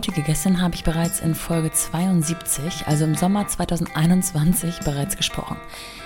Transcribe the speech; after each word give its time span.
heutige 0.00 0.22
Gästin 0.22 0.62
habe 0.62 0.74
ich 0.74 0.82
bereits 0.82 1.20
in 1.20 1.34
Folge 1.34 1.70
72, 1.72 2.86
also 2.86 3.04
im 3.04 3.14
Sommer 3.14 3.46
2021, 3.46 4.80
bereits 4.82 5.14
gesprochen. 5.14 5.58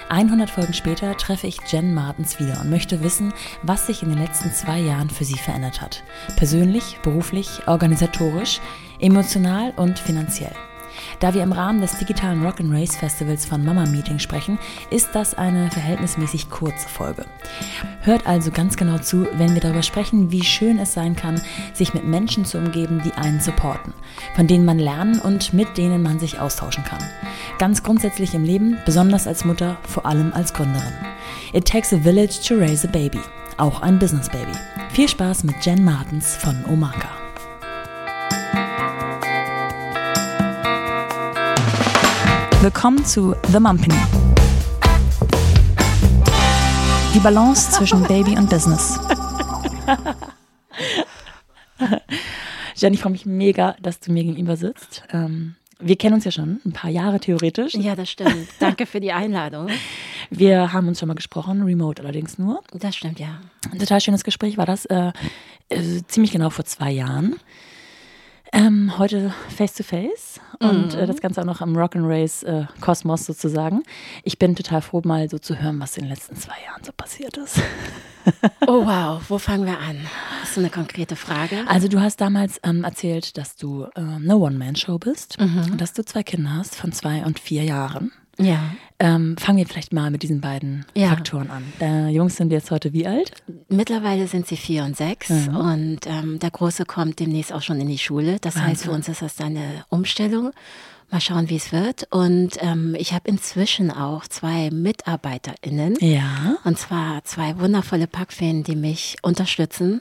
100 0.08 0.50
Folgen 0.50 0.72
später 0.72 1.16
treffe 1.16 1.46
ich 1.46 1.60
Jen 1.68 1.94
Martens 1.94 2.40
wieder 2.40 2.60
und 2.60 2.70
möchte 2.70 3.04
wissen, 3.04 3.32
was 3.62 3.86
sich 3.86 4.02
in 4.02 4.08
den 4.08 4.18
letzten 4.18 4.50
zwei 4.50 4.80
Jahren 4.80 5.10
für 5.10 5.24
sie 5.24 5.38
verändert 5.38 5.80
hat. 5.80 6.02
Persönlich, 6.34 6.98
beruflich, 7.04 7.68
organisatorisch, 7.68 8.60
emotional 8.98 9.72
und 9.76 10.00
finanziell. 10.00 10.56
Da 11.20 11.34
wir 11.34 11.42
im 11.42 11.52
Rahmen 11.52 11.80
des 11.80 11.98
digitalen 11.98 12.44
Rock 12.44 12.56
Race 12.60 12.96
Festivals 12.96 13.46
von 13.46 13.64
Mama 13.64 13.86
Meeting 13.86 14.18
sprechen, 14.18 14.58
ist 14.90 15.10
das 15.14 15.34
eine 15.34 15.70
verhältnismäßig 15.70 16.50
kurze 16.50 16.88
Folge. 16.88 17.26
Hört 18.02 18.26
also 18.26 18.50
ganz 18.50 18.76
genau 18.76 18.98
zu, 18.98 19.26
wenn 19.36 19.54
wir 19.54 19.60
darüber 19.60 19.82
sprechen, 19.82 20.30
wie 20.30 20.44
schön 20.44 20.78
es 20.78 20.92
sein 20.92 21.16
kann, 21.16 21.40
sich 21.72 21.94
mit 21.94 22.04
Menschen 22.04 22.44
zu 22.44 22.58
umgeben, 22.58 23.02
die 23.04 23.12
einen 23.12 23.40
supporten, 23.40 23.94
von 24.34 24.46
denen 24.46 24.64
man 24.64 24.78
lernen 24.78 25.20
und 25.20 25.52
mit 25.52 25.76
denen 25.76 26.02
man 26.02 26.18
sich 26.18 26.38
austauschen 26.38 26.84
kann. 26.84 27.02
Ganz 27.58 27.82
grundsätzlich 27.82 28.34
im 28.34 28.44
Leben, 28.44 28.78
besonders 28.84 29.26
als 29.26 29.44
Mutter, 29.44 29.78
vor 29.88 30.06
allem 30.06 30.32
als 30.32 30.52
Gründerin. 30.52 30.92
It 31.52 31.66
takes 31.66 31.92
a 31.92 31.98
village 31.98 32.40
to 32.46 32.54
raise 32.54 32.86
a 32.86 32.90
baby, 32.90 33.20
auch 33.56 33.80
ein 33.80 33.98
Business 33.98 34.28
Baby. 34.28 34.52
Viel 34.90 35.08
Spaß 35.08 35.44
mit 35.44 35.64
Jen 35.64 35.84
Martens 35.84 36.36
von 36.36 36.64
Omaka. 36.66 37.23
Willkommen 42.64 43.04
zu 43.04 43.36
The 43.48 43.60
Mumpany. 43.60 43.94
Die 47.12 47.18
Balance 47.18 47.70
zwischen 47.72 48.02
Baby 48.04 48.38
und 48.38 48.48
Business. 48.48 48.98
Jen, 52.76 52.94
ich 52.94 53.00
freue 53.02 53.12
mich 53.12 53.26
mega, 53.26 53.76
dass 53.82 54.00
du 54.00 54.12
mir 54.12 54.24
gegenüber 54.24 54.56
sitzt. 54.56 55.02
Ähm, 55.12 55.56
wir 55.78 55.96
kennen 55.96 56.14
uns 56.14 56.24
ja 56.24 56.30
schon 56.30 56.62
ein 56.64 56.72
paar 56.72 56.88
Jahre 56.88 57.20
theoretisch. 57.20 57.74
Ja, 57.74 57.96
das 57.96 58.08
stimmt. 58.08 58.48
Danke 58.60 58.86
für 58.86 59.00
die 59.00 59.12
Einladung. 59.12 59.68
Wir 60.30 60.72
haben 60.72 60.88
uns 60.88 61.00
schon 61.00 61.08
mal 61.08 61.12
gesprochen, 61.12 61.64
remote 61.64 62.00
allerdings 62.00 62.38
nur. 62.38 62.62
Das 62.72 62.96
stimmt, 62.96 63.20
ja. 63.20 63.42
Ein 63.70 63.78
total 63.78 64.00
schönes 64.00 64.24
Gespräch 64.24 64.56
war 64.56 64.64
das, 64.64 64.86
äh, 64.86 65.12
äh, 65.68 66.00
ziemlich 66.08 66.32
genau 66.32 66.48
vor 66.48 66.64
zwei 66.64 66.92
Jahren. 66.92 67.36
Ähm, 68.54 68.96
heute 68.98 69.34
face 69.48 69.74
to 69.74 69.82
face 69.82 70.40
und 70.60 70.94
Mhm. 70.94 70.98
äh, 71.00 71.06
das 71.06 71.20
Ganze 71.20 71.40
auch 71.40 71.44
noch 71.44 71.60
im 71.60 71.76
Rock'n'Race 71.76 72.44
äh, 72.46 72.66
Kosmos 72.80 73.26
sozusagen. 73.26 73.82
Ich 74.22 74.38
bin 74.38 74.54
total 74.54 74.80
froh, 74.80 75.02
mal 75.04 75.28
so 75.28 75.38
zu 75.38 75.60
hören, 75.60 75.80
was 75.80 75.96
in 75.96 76.04
den 76.04 76.10
letzten 76.10 76.36
zwei 76.36 76.54
Jahren 76.66 76.82
so 76.84 76.92
passiert 76.96 77.36
ist. 77.36 77.60
Oh 78.66 78.86
wow, 78.86 79.20
wo 79.28 79.36
fangen 79.36 79.66
wir 79.66 79.78
an? 79.78 79.98
Hast 80.40 80.56
du 80.56 80.60
eine 80.62 80.70
konkrete 80.70 81.14
Frage? 81.14 81.58
Also 81.68 81.88
du 81.88 82.00
hast 82.00 82.22
damals 82.22 82.58
ähm, 82.62 82.82
erzählt, 82.82 83.36
dass 83.36 83.56
du 83.56 83.82
äh, 83.94 84.00
eine 84.00 84.38
One-Man-Show 84.38 84.96
bist 84.98 85.38
Mhm. 85.38 85.72
und 85.72 85.78
dass 85.82 85.92
du 85.92 86.02
zwei 86.06 86.22
Kinder 86.22 86.54
hast 86.54 86.74
von 86.74 86.90
zwei 86.92 87.22
und 87.26 87.38
vier 87.38 87.64
Jahren. 87.64 88.12
Ja. 88.38 88.60
Ähm, 89.00 89.36
fangen 89.36 89.58
wir 89.58 89.66
vielleicht 89.66 89.92
mal 89.92 90.10
mit 90.10 90.22
diesen 90.22 90.40
beiden 90.40 90.86
Ja. 90.94 91.08
Faktoren 91.08 91.50
an. 91.50 91.64
Deine 91.80 92.10
Jungs 92.10 92.36
sind 92.36 92.52
jetzt 92.52 92.70
heute 92.70 92.92
wie 92.92 93.06
alt? 93.08 93.32
Mittlerweile 93.68 94.28
sind 94.28 94.46
sie 94.46 94.56
vier 94.56 94.84
und 94.84 94.96
sechs 94.96 95.28
Mhm. 95.30 95.56
und 95.56 95.98
ähm, 96.06 96.38
der 96.38 96.50
Große 96.52 96.84
kommt 96.84 97.18
demnächst 97.18 97.52
auch 97.52 97.62
schon 97.62 97.80
in 97.80 97.88
die 97.88 97.98
Schule. 97.98 98.38
Das 98.40 98.56
heißt, 98.56 98.84
für 98.84 98.92
uns 98.92 99.08
ist 99.08 99.20
das 99.20 99.40
eine 99.40 99.84
Umstellung. 99.88 100.52
Mal 101.10 101.20
schauen, 101.20 101.50
wie 101.50 101.56
es 101.56 101.70
wird. 101.72 102.06
Und 102.10 102.52
ähm, 102.60 102.94
ich 102.98 103.12
habe 103.12 103.28
inzwischen 103.28 103.90
auch 103.90 104.26
zwei 104.26 104.70
MitarbeiterInnen. 104.70 105.96
Ja. 106.00 106.56
Und 106.64 106.78
zwar 106.78 107.22
zwei 107.24 107.58
wundervolle 107.58 108.06
Packfeen, 108.06 108.62
die 108.64 108.76
mich 108.76 109.16
unterstützen. 109.22 110.00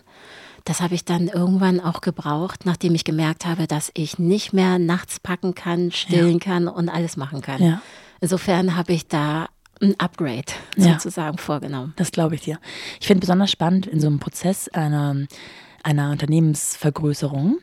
Das 0.65 0.79
habe 0.81 0.95
ich 0.95 1.03
dann 1.03 1.27
irgendwann 1.27 1.81
auch 1.81 1.99
gebraucht, 1.99 2.65
nachdem 2.65 2.95
ich 2.95 3.03
gemerkt 3.03 3.45
habe, 3.45 3.67
dass 3.67 3.91
ich 3.95 4.17
nicht 4.17 4.53
mehr 4.53 4.79
nachts 4.79 5.19
packen 5.19 5.55
kann, 5.55 5.91
stillen 5.91 6.39
kann 6.39 6.67
und 6.69 6.87
alles 6.89 7.17
machen 7.17 7.41
kann. 7.41 7.61
Ja. 7.61 7.81
Insofern 8.23 8.77
habe 8.77 8.93
ich 8.93 9.07
da 9.09 9.47
ein 9.81 9.99
Upgrade 9.99 10.45
Ja. 10.77 10.93
sozusagen 10.93 11.37
vorgenommen. 11.37 11.91
Das 11.97 12.11
glaube 12.11 12.35
ich 12.35 12.41
dir. 12.41 12.57
Ich 13.01 13.07
finde 13.07 13.19
besonders 13.19 13.51
spannend 13.51 13.85
in 13.85 13.99
so 13.99 14.07
einem 14.07 14.19
Prozess 14.19 14.69
einer, 14.69 15.27
einer 15.83 16.11
Unternehmensvergrößerung, 16.11 17.57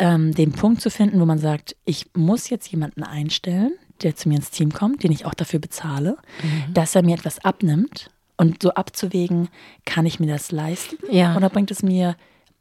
ähm, 0.00 0.34
den 0.34 0.50
Punkt 0.50 0.80
zu 0.80 0.90
finden, 0.90 1.20
wo 1.20 1.26
man 1.26 1.38
sagt, 1.38 1.76
ich 1.84 2.06
muss 2.14 2.50
jetzt 2.50 2.66
jemanden 2.72 3.04
einstellen, 3.04 3.72
der 4.02 4.16
zu 4.16 4.28
mir 4.28 4.36
ins 4.36 4.50
Team 4.50 4.72
kommt, 4.72 5.04
den 5.04 5.12
ich 5.12 5.26
auch 5.26 5.34
dafür 5.34 5.60
bezahle, 5.60 6.16
Mhm. 6.42 6.74
dass 6.74 6.96
er 6.96 7.02
mir 7.04 7.14
etwas 7.14 7.44
abnimmt 7.44 8.10
und 8.36 8.62
so 8.64 8.70
abzuwägen, 8.72 9.48
kann 9.84 10.06
ich 10.06 10.18
mir 10.18 10.26
das 10.26 10.50
leisten 10.50 10.96
Ja. 11.08 11.36
oder 11.36 11.50
bringt 11.50 11.70
es 11.70 11.84
mir 11.84 12.16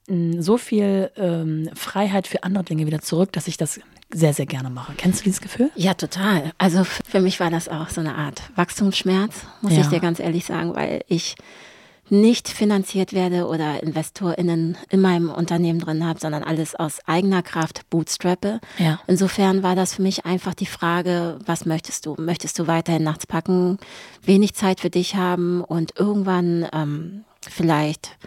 mh, 0.08 0.42
so 0.44 0.58
viel 0.60 1.10
ähm, 1.18 1.70
Freiheit 1.74 2.28
für 2.28 2.44
andere 2.44 2.64
Dinge 2.64 2.86
wieder 2.86 3.00
zurück, 3.02 3.32
dass 3.32 3.48
ich 3.48 3.58
das 3.58 3.80
sehr, 4.12 4.34
sehr 4.34 4.46
gerne 4.46 4.70
mache. 4.70 4.94
Kennst 4.98 5.20
du 5.20 5.24
dieses 5.26 5.42
Gefühl? 5.42 5.70
Ja, 5.76 5.94
total. 5.94 6.52
Also 6.58 6.84
für 6.84 7.20
mich 7.20 7.40
war 7.40 7.52
das 7.52 7.68
auch 7.68 7.90
so 7.90 8.02
eine 8.02 8.16
Art 8.16 8.42
Wachstumsschmerz, 8.56 9.36
muss 9.62 9.74
Ja. 9.74 9.82
ich 9.82 9.88
dir 9.88 10.00
ganz 10.00 10.20
ehrlich 10.20 10.46
sagen, 10.46 10.76
weil 10.76 11.04
ich 11.08 11.36
nicht 12.12 12.50
finanziert 12.50 13.14
werde 13.14 13.46
oder 13.46 13.84
InvestorInnen 13.84 14.78
in 14.90 15.00
meinem 15.00 15.30
Unternehmen 15.30 15.78
drin 15.78 16.04
habe, 16.04 16.20
sondern 16.20 16.44
alles 16.44 16.74
aus 16.74 16.98
eigener 17.06 17.44
Kraft 17.44 17.88
bootstrappe. 17.92 18.60
Ja. 18.80 19.00
Insofern 19.06 19.62
war 19.62 19.76
das 19.76 19.94
für 19.94 20.02
mich 20.02 20.26
einfach 20.26 20.56
die 20.56 20.66
Frage, 20.66 21.38
was 21.46 21.66
möchtest 21.68 22.08
du? 22.08 22.16
Möchtest 22.18 22.58
du 22.58 22.66
weiterhin 22.66 23.04
nachts 23.04 23.28
packen, 23.28 23.78
wenig 24.24 24.56
Zeit 24.56 24.80
für 24.80 24.90
dich 24.90 25.14
haben 25.16 25.64
und 25.64 26.00
irgendwann 26.00 26.68
ähm, 26.74 27.26
vielleicht 27.48 28.18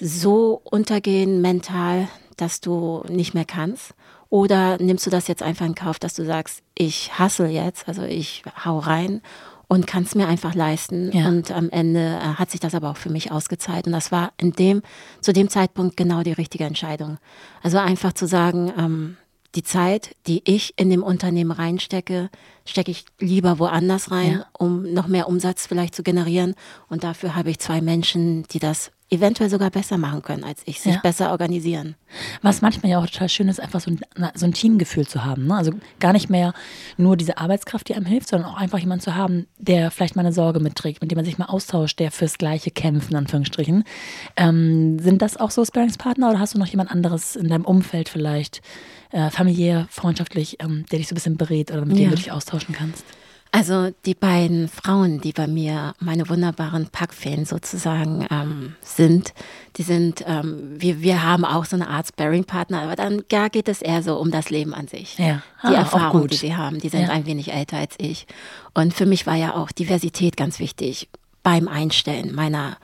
so 0.00 0.60
untergehen 0.62 1.40
mental, 1.40 2.06
dass 2.36 2.60
du 2.60 3.02
nicht 3.08 3.34
mehr 3.34 3.44
kannst? 3.44 3.94
Oder 4.30 4.78
nimmst 4.78 5.04
du 5.06 5.10
das 5.10 5.28
jetzt 5.28 5.42
einfach 5.42 5.66
in 5.66 5.74
Kauf, 5.74 5.98
dass 5.98 6.14
du 6.14 6.24
sagst, 6.24 6.62
ich 6.76 7.18
hassle 7.18 7.48
jetzt, 7.48 7.88
also 7.88 8.02
ich 8.04 8.42
hau 8.64 8.78
rein 8.78 9.20
und 9.66 9.86
kann 9.86 10.04
es 10.04 10.14
mir 10.14 10.28
einfach 10.28 10.54
leisten. 10.54 11.10
Ja. 11.12 11.28
Und 11.28 11.50
am 11.50 11.68
Ende 11.70 12.00
äh, 12.00 12.34
hat 12.38 12.50
sich 12.50 12.60
das 12.60 12.74
aber 12.74 12.90
auch 12.90 12.96
für 12.96 13.10
mich 13.10 13.32
ausgezahlt. 13.32 13.86
Und 13.86 13.92
das 13.92 14.10
war 14.12 14.32
in 14.36 14.52
dem, 14.52 14.82
zu 15.20 15.32
dem 15.32 15.48
Zeitpunkt 15.48 15.96
genau 15.96 16.22
die 16.22 16.32
richtige 16.32 16.64
Entscheidung. 16.64 17.18
Also 17.62 17.78
einfach 17.78 18.12
zu 18.12 18.26
sagen, 18.26 18.72
ähm, 18.78 19.16
die 19.56 19.64
Zeit, 19.64 20.14
die 20.28 20.42
ich 20.44 20.74
in 20.78 20.90
dem 20.90 21.02
Unternehmen 21.02 21.50
reinstecke, 21.50 22.30
stecke 22.64 22.92
ich 22.92 23.04
lieber 23.18 23.58
woanders 23.58 24.12
rein, 24.12 24.32
Ja. 24.38 24.46
um 24.56 24.92
noch 24.92 25.08
mehr 25.08 25.28
Umsatz 25.28 25.66
vielleicht 25.66 25.96
zu 25.96 26.04
generieren. 26.04 26.54
Und 26.88 27.02
dafür 27.02 27.34
habe 27.34 27.50
ich 27.50 27.58
zwei 27.58 27.80
Menschen, 27.80 28.44
die 28.44 28.60
das 28.60 28.92
eventuell 29.10 29.50
sogar 29.50 29.70
besser 29.70 29.98
machen 29.98 30.22
können 30.22 30.44
als 30.44 30.62
ich, 30.66 30.80
sich 30.80 30.94
Ja. 30.94 31.00
besser 31.00 31.30
organisieren. 31.32 31.96
Was 32.42 32.62
manchmal 32.62 32.90
ja 32.92 32.98
auch 33.00 33.06
total 33.06 33.28
schön 33.28 33.48
ist, 33.48 33.60
einfach 33.60 33.80
so 33.80 33.90
ein, 33.90 34.00
so 34.34 34.46
ein 34.46 34.52
Teamgefühl 34.52 35.06
zu 35.06 35.24
haben. 35.24 35.46
Ne? 35.46 35.56
Also 35.56 35.72
gar 35.98 36.12
nicht 36.12 36.30
mehr 36.30 36.54
nur 36.96 37.16
diese 37.16 37.38
Arbeitskraft, 37.38 37.88
die 37.88 37.94
einem 37.94 38.06
hilft, 38.06 38.28
sondern 38.28 38.48
auch 38.50 38.56
einfach 38.56 38.78
jemanden 38.78 39.02
zu 39.02 39.14
haben, 39.16 39.46
der 39.58 39.90
vielleicht 39.90 40.16
mal 40.16 40.22
eine 40.22 40.32
Sorge 40.32 40.60
mitträgt, 40.60 41.02
mit 41.02 41.10
dem 41.10 41.16
man 41.16 41.24
sich 41.24 41.38
mal 41.38 41.46
austauscht, 41.46 41.98
der 41.98 42.10
fürs 42.12 42.38
Gleiche 42.38 42.70
kämpft, 42.70 43.10
in 43.10 43.16
Anführungsstrichen. 43.16 43.84
Ähm, 44.36 44.98
sind 44.98 45.22
das 45.22 45.36
auch 45.36 45.50
so 45.50 45.64
Sparringspartner 45.64 46.30
oder 46.30 46.38
hast 46.38 46.54
du 46.54 46.58
noch 46.58 46.66
jemand 46.68 46.90
anderes 46.90 47.36
in 47.36 47.48
deinem 47.48 47.64
Umfeld 47.64 48.08
vielleicht, 48.08 48.60
äh, 49.12 49.30
familiär, 49.30 49.86
freundschaftlich, 49.90 50.58
ähm, 50.60 50.84
der 50.90 50.98
dich 50.98 51.08
so 51.08 51.14
ein 51.14 51.16
bisschen 51.16 51.36
berät 51.36 51.70
oder 51.72 51.84
mit 51.84 51.96
dem 51.98 52.04
Ja. 52.04 52.10
du 52.10 52.16
dich 52.16 52.30
austauschen 52.32 52.74
kannst? 52.74 53.04
Also 53.52 53.90
die 54.06 54.14
beiden 54.14 54.68
Frauen, 54.68 55.20
die 55.20 55.32
bei 55.32 55.48
mir 55.48 55.94
meine 55.98 56.28
wunderbaren 56.28 56.86
Packfeen 56.86 57.44
sozusagen 57.44 58.24
ähm, 58.30 58.76
sind, 58.80 59.34
die 59.76 59.82
sind, 59.82 60.22
ähm, 60.24 60.76
wir, 60.80 61.00
wir 61.00 61.24
haben 61.24 61.44
auch 61.44 61.64
so 61.64 61.74
eine 61.74 61.88
Art 61.88 62.06
Sparring-Partner, 62.06 62.82
aber 62.82 62.94
dann 62.94 63.22
ja, 63.32 63.48
geht 63.48 63.68
es 63.68 63.82
eher 63.82 64.04
so 64.04 64.16
um 64.18 64.30
das 64.30 64.50
Leben 64.50 64.72
an 64.72 64.86
sich. 64.86 65.18
Ja. 65.18 65.42
Die 65.64 65.66
Ah, 65.74 65.80
Erfahrung, 65.80 66.28
die 66.28 66.36
sie 66.36 66.54
haben, 66.54 66.78
die 66.78 66.88
sind 66.90 67.02
Ja. 67.02 67.08
ein 67.08 67.26
wenig 67.26 67.52
älter 67.52 67.78
als 67.78 67.96
ich. 67.98 68.28
Und 68.72 68.94
für 68.94 69.06
mich 69.06 69.26
war 69.26 69.34
ja 69.34 69.54
auch 69.56 69.72
Diversität 69.72 70.36
ganz 70.36 70.60
wichtig 70.60 71.08
beim 71.42 71.66
Einstellen 71.66 72.32
meiner 72.32 72.76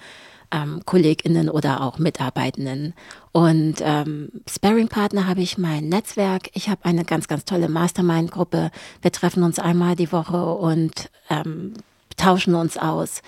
ähm, 0.57 0.81
KollegInnen 0.87 1.51
oder 1.51 1.83
auch 1.83 1.99
Mitarbeitenden. 1.99 2.95
Und 3.33 3.77
ähm, 3.81 4.31
Sparring-Partner 4.49 5.27
habe 5.27 5.43
ich 5.43 5.59
mein 5.59 5.89
Netzwerk. 5.89 6.49
Ich 6.55 6.69
habe 6.69 6.85
eine 6.85 7.05
ganz, 7.05 7.29
ganz 7.29 7.45
tolle 7.45 7.69
Mastermind-Gruppe. 7.69 8.71
Wir 9.03 9.13
treffen 9.13 9.43
uns 9.43 9.59
einmal 9.59 9.97
die 9.97 10.11
Woche 10.13 10.43
und 10.55 11.11
ähm, 11.29 11.75
tauschen 12.17 12.55
uns 12.55 12.79
aus, 12.79 13.21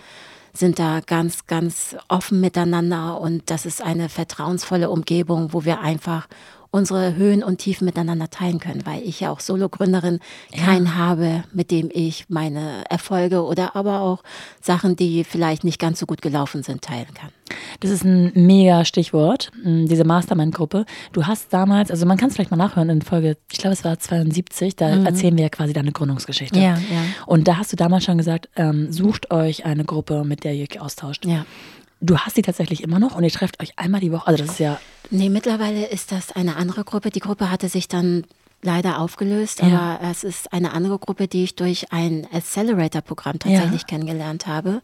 sind 0.55 0.79
da 0.79 1.01
ganz, 1.01 1.47
ganz 1.47 1.95
offen 2.09 2.41
miteinander 2.41 3.21
und 3.21 3.51
das 3.51 3.67
ist 3.67 3.83
eine 3.83 4.09
vertrauensvolle 4.09 4.89
Umgebung, 4.89 5.53
wo 5.53 5.65
wir 5.65 5.81
einfach 5.81 6.27
unsere 6.71 7.17
Höhen 7.17 7.43
und 7.43 7.59
Tiefen 7.59 7.85
miteinander 7.85 8.29
teilen 8.31 8.61
können, 8.61 8.85
weil 8.85 9.03
ich 9.03 9.21
ja 9.21 9.31
auch 9.31 9.41
Solo-Gründerin 9.41 10.21
keinen 10.55 10.97
habe, 10.97 11.45
mit 11.53 11.71
dem 11.71 11.91
ich 11.93 12.27
meine 12.29 12.85
Erfolge 12.91 13.45
oder 13.45 13.75
aber 13.75 14.01
auch 14.01 14.23
Sachen, 14.61 14.97
die 14.97 15.25
vielleicht 15.25 15.65
nicht 15.65 15.79
ganz 15.79 15.99
so 15.99 16.07
gut 16.07 16.21
gelaufen 16.21 16.63
sind, 16.63 16.83
teilen 16.83 17.13
kann. 17.15 17.31
Das 17.81 17.91
ist 17.91 18.05
ein 18.05 18.33
mega 18.35 18.85
Stichwort, 18.85 19.51
mh, 19.65 19.87
diese 19.89 20.05
Mastermind-Gruppe. 20.05 20.85
Du 21.13 21.27
hast 21.27 21.53
damals, 21.53 21.91
also 21.91 22.05
man 22.05 22.19
kann 22.19 22.29
es 22.29 22.35
vielleicht 22.35 22.51
mal 22.51 22.57
nachhören 22.59 22.91
in 22.91 23.01
Folge, 23.03 23.39
ich 23.51 23.59
glaube 23.59 23.73
es 23.73 23.85
war 23.85 23.99
72, 23.99 24.77
da 24.77 24.89
erzählen 24.89 25.37
wir 25.37 25.45
ja 25.45 25.49
quasi 25.49 25.73
deine 25.73 25.93
Gründungsgeschichte. 25.93 26.59
Mhm. 26.59 26.65
Ja, 26.65 26.75
ja. 26.75 27.03
Und 27.27 27.49
da 27.49 27.57
hast 27.57 27.73
du 27.73 27.77
damals 27.77 28.05
schon 28.05 28.19
gesagt, 28.19 28.49
ähm, 28.57 28.93
sucht 28.93 29.31
euch 29.31 29.65
eine 29.65 29.85
Gruppe, 29.85 30.25
mit 30.25 30.45
der 30.45 30.55
ihr 30.55 30.67
euch 30.71 30.81
austauscht. 30.81 31.25
Ja. 31.25 31.47
Du 32.01 32.19
hast 32.19 32.37
sie 32.37 32.43
tatsächlich 32.43 32.83
immer 32.83 32.99
noch 32.99 33.17
und 33.17 33.25
ihr 33.25 33.31
trefft 33.31 33.61
euch 33.63 33.73
einmal 33.77 34.01
die 34.01 34.13
Woche. 34.13 34.27
Also 34.27 34.45
das 34.45 34.55
ist 34.55 34.61
ja. 34.61 34.81
Nee, 35.11 35.31
mittlerweile 35.31 35.87
ist 35.87 36.13
das 36.13 36.33
eine 36.33 36.57
andere 36.57 36.85
Gruppe. 36.85 37.11
Die 37.11 37.21
Gruppe 37.21 37.51
hatte 37.51 37.69
sich 37.69 37.89
dann 37.89 38.25
leider 38.63 38.99
aufgelöst, 39.01 39.61
Ja. 39.63 39.99
aber 40.01 40.11
es 40.11 40.25
ist 40.25 40.53
eine 40.53 40.73
andere 40.73 40.99
Gruppe, 40.99 41.29
die 41.29 41.45
ich 41.45 41.55
durch 41.55 41.93
ein 41.93 42.27
Accelerator-Programm 42.33 43.39
tatsächlich 43.39 43.87
kennengelernt 43.87 44.47
habe. 44.47 44.83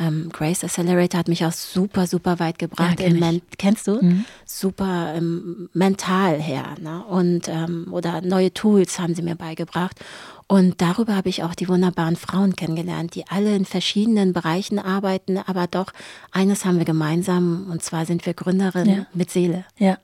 Ähm, 0.00 0.30
Grace 0.32 0.64
Accelerator 0.64 1.20
hat 1.20 1.28
mich 1.28 1.44
auch 1.44 1.52
super, 1.52 2.08
super 2.08 2.40
weit 2.40 2.58
gebracht. 2.58 2.98
Ja, 2.98 3.08
kenn 3.08 3.40
kennst 3.58 3.86
du? 3.86 4.02
Mhm. 4.02 4.24
Super 4.44 5.14
ähm, 5.16 5.68
mental 5.72 6.40
her. 6.40 6.64
Ne? 6.80 7.04
Und, 7.04 7.48
ähm, 7.48 7.86
oder 7.92 8.20
neue 8.20 8.52
Tools 8.52 8.98
haben 8.98 9.14
sie 9.14 9.22
mir 9.22 9.36
beigebracht. 9.36 10.00
Und 10.48 10.82
darüber 10.82 11.14
habe 11.14 11.28
ich 11.28 11.44
auch 11.44 11.54
die 11.54 11.68
wunderbaren 11.68 12.16
Frauen 12.16 12.56
kennengelernt, 12.56 13.14
die 13.14 13.26
alle 13.28 13.54
in 13.54 13.64
verschiedenen 13.64 14.32
Bereichen 14.32 14.78
arbeiten, 14.80 15.38
aber 15.38 15.66
doch 15.68 15.92
eines 16.32 16.64
haben 16.64 16.78
wir 16.78 16.84
gemeinsam, 16.84 17.68
und 17.70 17.82
zwar 17.82 18.04
sind 18.04 18.26
wir 18.26 18.34
Gründerinnen 18.34 18.96
Ja. 18.98 19.06
mit 19.14 19.30
Seele. 19.30 19.64
Ja. 19.78 19.96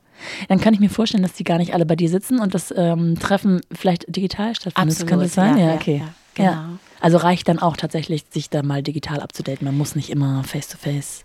Dann 0.48 0.60
kann 0.60 0.74
ich 0.74 0.80
mir 0.80 0.90
vorstellen, 0.90 1.22
dass 1.22 1.32
die 1.34 1.44
gar 1.44 1.58
nicht 1.58 1.74
alle 1.74 1.86
bei 1.86 1.96
dir 1.96 2.08
sitzen 2.08 2.38
und 2.40 2.54
das 2.54 2.72
ähm, 2.76 3.18
Treffen 3.18 3.60
vielleicht 3.72 4.04
digital 4.14 4.54
stattfindet. 4.54 4.92
Absolut, 4.94 5.10
Kann 5.10 5.20
das 5.20 5.34
sein? 5.34 5.56
ja, 5.58 5.64
Ja, 5.64 5.68
ja, 5.70 5.74
okay. 5.76 5.96
ja, 5.98 6.14
genau. 6.34 6.78
Also 7.00 7.16
reicht 7.18 7.48
dann 7.48 7.58
auch 7.58 7.76
tatsächlich, 7.76 8.24
sich 8.30 8.50
da 8.50 8.62
mal 8.62 8.82
digital 8.82 9.20
abzudaten. 9.20 9.64
Man 9.64 9.76
muss 9.78 9.94
nicht 9.96 10.10
immer 10.10 10.44
face 10.44 10.68
to 10.68 10.76
face. 10.78 11.24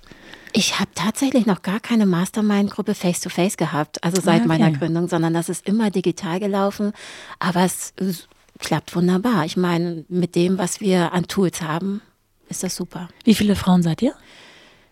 Ich 0.54 0.80
habe 0.80 0.90
tatsächlich 0.96 1.46
noch 1.46 1.64
gar 1.64 1.82
keine 1.82 2.06
Mastermind-Gruppe 2.06 2.96
face-to-face 2.96 3.58
gehabt, 3.58 4.02
also 4.06 4.22
seit 4.22 4.36
Ah, 4.36 4.46
okay. 4.46 4.48
meiner 4.48 4.72
Gründung, 4.72 5.10
sondern 5.10 5.34
das 5.34 5.50
ist 5.50 5.68
immer 5.68 5.92
digital 5.92 6.40
gelaufen. 6.40 6.94
Aber 7.40 7.66
es 7.66 7.94
klappt 8.60 8.96
wunderbar. 8.96 9.44
Ich 9.44 9.58
meine, 9.58 10.06
mit 10.08 10.34
dem, 10.36 10.58
was 10.58 10.80
wir 10.80 11.12
an 11.12 11.28
Tools 11.28 11.62
haben, 11.62 12.02
ist 12.48 12.64
das 12.64 12.74
super. 12.74 13.10
Wie 13.26 13.36
viele 13.36 13.58
Frauen 13.58 13.84
seid 13.84 14.02
ihr? 14.02 14.14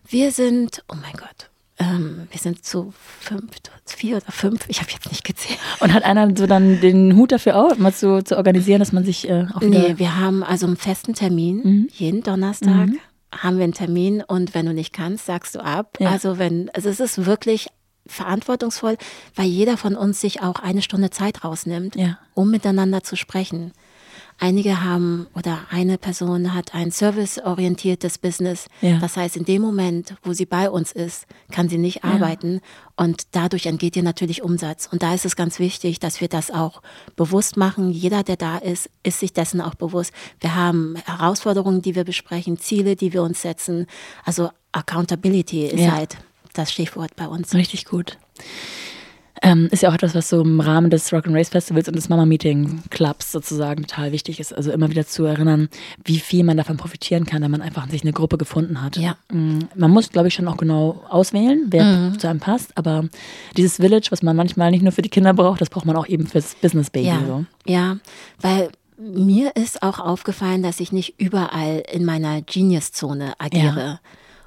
Wir 0.06 0.32
sind, 0.32 0.84
oh 0.92 0.96
mein 1.00 1.14
Gott, 1.14 1.48
ähm, 1.92 2.26
wir 2.30 2.38
sind 2.40 2.64
zu 2.64 2.92
fünf, 3.20 3.50
vier 3.86 4.16
oder 4.18 4.30
fünf, 4.32 4.64
ich 4.68 4.80
habe 4.80 4.90
jetzt 4.90 5.08
nicht 5.10 5.24
gezählt. 5.24 5.58
Und 5.80 5.92
hat 5.92 6.04
einer 6.04 6.34
so 6.36 6.46
dann 6.46 6.80
den 6.80 7.16
Hut 7.16 7.32
dafür 7.32 7.56
auf, 7.56 7.78
mal 7.78 7.92
zu, 7.92 8.22
zu 8.24 8.36
organisieren, 8.36 8.78
dass 8.80 8.92
man 8.92 9.04
sich 9.04 9.28
äh, 9.28 9.46
auch 9.54 9.60
wieder. 9.60 9.78
Nee, 9.88 9.94
wir 9.98 10.16
haben 10.18 10.42
also 10.42 10.66
einen 10.66 10.76
festen 10.76 11.14
Termin, 11.14 11.60
Mhm. 11.64 11.88
jeden 11.92 12.22
Donnerstag 12.22 12.88
haben 13.32 13.56
wir 13.58 13.64
einen 13.64 13.72
Termin 13.74 14.22
und 14.22 14.54
wenn 14.54 14.66
du 14.66 14.72
nicht 14.72 14.92
kannst, 14.92 15.26
sagst 15.26 15.56
du 15.56 15.60
ab. 15.64 15.96
Ja. 15.98 16.10
Also 16.10 16.38
wenn, 16.38 16.70
also 16.70 16.88
es 16.88 17.00
ist 17.00 17.26
wirklich 17.26 17.66
verantwortungsvoll, 18.06 18.96
weil 19.34 19.46
jeder 19.46 19.76
von 19.76 19.96
uns 19.96 20.20
sich 20.20 20.42
auch 20.42 20.56
eine 20.60 20.82
Stunde 20.82 21.10
Zeit 21.10 21.42
rausnimmt, 21.44 21.96
Ja. 21.96 22.18
um 22.34 22.50
miteinander 22.50 23.02
zu 23.02 23.16
sprechen. 23.16 23.72
Einige 24.38 24.82
haben 24.82 25.26
oder 25.34 25.60
eine 25.70 25.96
Person 25.96 26.54
hat 26.54 26.74
ein 26.74 26.90
serviceorientiertes 26.90 28.18
Business. 28.18 28.66
Ja. 28.80 28.98
Das 28.98 29.16
heißt, 29.16 29.36
in 29.36 29.44
dem 29.44 29.62
Moment, 29.62 30.14
wo 30.22 30.32
sie 30.32 30.44
bei 30.46 30.68
uns 30.68 30.92
ist, 30.92 31.26
kann 31.52 31.68
sie 31.68 31.78
nicht 31.78 32.04
arbeiten 32.04 32.60
und 32.96 33.22
dadurch 33.32 33.66
entgeht 33.66 33.96
ihr 33.96 34.02
natürlich 34.02 34.42
Umsatz. 34.42 34.88
Und 34.90 35.02
da 35.02 35.14
ist 35.14 35.24
es 35.24 35.36
ganz 35.36 35.58
wichtig, 35.58 36.00
dass 36.00 36.20
wir 36.20 36.28
das 36.28 36.50
auch 36.50 36.82
bewusst 37.16 37.56
machen. 37.56 37.90
Jeder, 37.90 38.22
der 38.22 38.36
da 38.36 38.58
ist, 38.58 38.90
ist 39.02 39.20
sich 39.20 39.32
dessen 39.32 39.60
auch 39.60 39.74
bewusst. 39.76 40.12
Wir 40.40 40.54
haben 40.54 40.96
Herausforderungen, 41.06 41.80
die 41.80 41.94
wir 41.94 42.04
besprechen, 42.04 42.58
Ziele, 42.58 42.96
die 42.96 43.12
wir 43.12 43.22
uns 43.22 43.40
setzen. 43.42 43.86
Also 44.24 44.50
Accountability 44.72 45.66
ist 45.66 45.80
Ja. 45.80 45.92
halt 45.92 46.16
das 46.52 46.72
Stichwort 46.72 47.14
bei 47.16 47.26
uns. 47.28 47.54
Richtig 47.54 47.84
gut. 47.84 48.18
Ähm, 49.42 49.68
ist 49.72 49.82
ja 49.82 49.90
auch 49.90 49.94
etwas, 49.94 50.14
was 50.14 50.28
so 50.28 50.40
im 50.42 50.60
Rahmen 50.60 50.90
des 50.90 51.12
Rock 51.12 51.26
and 51.26 51.34
Race 51.36 51.48
Festivals 51.48 51.88
und 51.88 51.96
des 51.96 52.08
Mama 52.08 52.24
Meeting 52.24 52.82
Clubs 52.90 53.32
sozusagen 53.32 53.82
total 53.86 54.12
wichtig 54.12 54.38
ist. 54.40 54.54
Also 54.54 54.70
immer 54.70 54.90
wieder 54.90 55.06
zu 55.06 55.24
erinnern, 55.24 55.68
wie 56.04 56.18
viel 56.20 56.44
man 56.44 56.56
davon 56.56 56.76
profitieren 56.76 57.26
kann, 57.26 57.42
wenn 57.42 57.50
man 57.50 57.60
einfach 57.60 57.88
sich 57.90 58.02
eine 58.02 58.12
Gruppe 58.12 58.38
gefunden 58.38 58.80
hat. 58.80 58.96
Ja. 58.96 59.16
Mm, 59.32 59.60
Man 59.74 59.90
muss, 59.90 60.10
glaube 60.10 60.28
ich, 60.28 60.34
schon 60.34 60.46
auch 60.48 60.56
genau 60.56 61.02
auswählen, 61.10 61.66
wer 61.70 62.12
zu 62.16 62.28
einem 62.28 62.38
passt. 62.40 62.76
Aber 62.78 63.04
dieses 63.56 63.76
Village, 63.76 64.06
was 64.10 64.22
man 64.22 64.36
manchmal 64.36 64.70
nicht 64.70 64.82
nur 64.82 64.92
für 64.92 65.02
die 65.02 65.08
Kinder 65.10 65.34
braucht, 65.34 65.60
das 65.60 65.68
braucht 65.68 65.84
man 65.86 65.96
auch 65.96 66.06
eben 66.06 66.26
fürs 66.26 66.54
Business 66.54 66.88
Baby. 66.90 67.08
Ja, 67.08 67.20
So. 67.26 67.44
ja, 67.66 67.96
weil 68.40 68.70
mir 68.96 69.56
ist 69.56 69.82
auch 69.82 69.98
aufgefallen, 69.98 70.62
dass 70.62 70.78
ich 70.78 70.92
nicht 70.92 71.14
überall 71.20 71.82
in 71.92 72.04
meiner 72.04 72.40
Genius-Zone 72.40 73.32
agiere. 73.38 73.98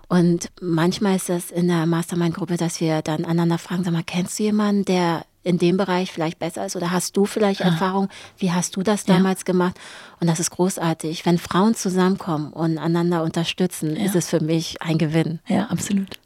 Und 0.10 0.50
manchmal 0.62 1.18
ist 1.18 1.30
das 1.30 1.52
in 1.52 1.68
der 1.68 1.86
Mastermind-Gruppe, 1.86 2.56
dass 2.58 2.80
wir 2.80 3.02
dann 3.02 3.26
einander 3.26 3.58
fragen, 3.58 3.84
sag 3.84 3.92
mal, 3.94 4.04
kennst 4.06 4.40
du 4.40 4.44
jemanden, 4.44 4.86
der 4.86 5.26
in 5.44 5.58
dem 5.58 5.78
Bereich 5.78 6.12
vielleicht 6.12 6.40
besser 6.40 6.66
ist 6.66 6.76
oder 6.76 6.92
hast 6.92 7.16
du 7.16 7.26
vielleicht 7.26 7.62
Erfahrung? 7.62 8.10
Wie 8.38 8.52
hast 8.52 8.76
du 8.76 8.84
das 8.84 9.06
Ja. 9.08 9.16
damals 9.16 9.46
gemacht? 9.46 9.78
Und 10.20 10.28
das 10.28 10.40
ist 10.42 10.52
großartig. 10.52 11.26
Wenn 11.26 11.38
Frauen 11.38 11.74
zusammenkommen 11.74 12.52
und 12.52 12.78
einander 12.78 13.24
unterstützen, 13.24 13.96
ist 13.96 14.16
es 14.16 14.30
für 14.30 14.42
mich 14.42 14.82
ein 14.82 14.98
Gewinn. 14.98 15.40
Ja, 15.48 15.66
absolut. 15.68 16.20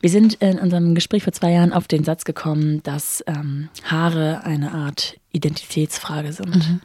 Wir 0.00 0.08
sind 0.08 0.34
in 0.34 0.58
unserem 0.58 0.94
Gespräch 0.94 1.24
vor 1.24 1.34
zwei 1.34 1.52
Jahren 1.52 1.74
auf 1.74 1.86
den 1.86 2.04
Satz 2.04 2.24
gekommen, 2.24 2.82
dass 2.82 3.22
ähm, 3.26 3.68
Haare 3.84 4.42
eine 4.44 4.72
Art 4.72 5.18
Identitätsfrage 5.32 6.32
sind. 6.32 6.80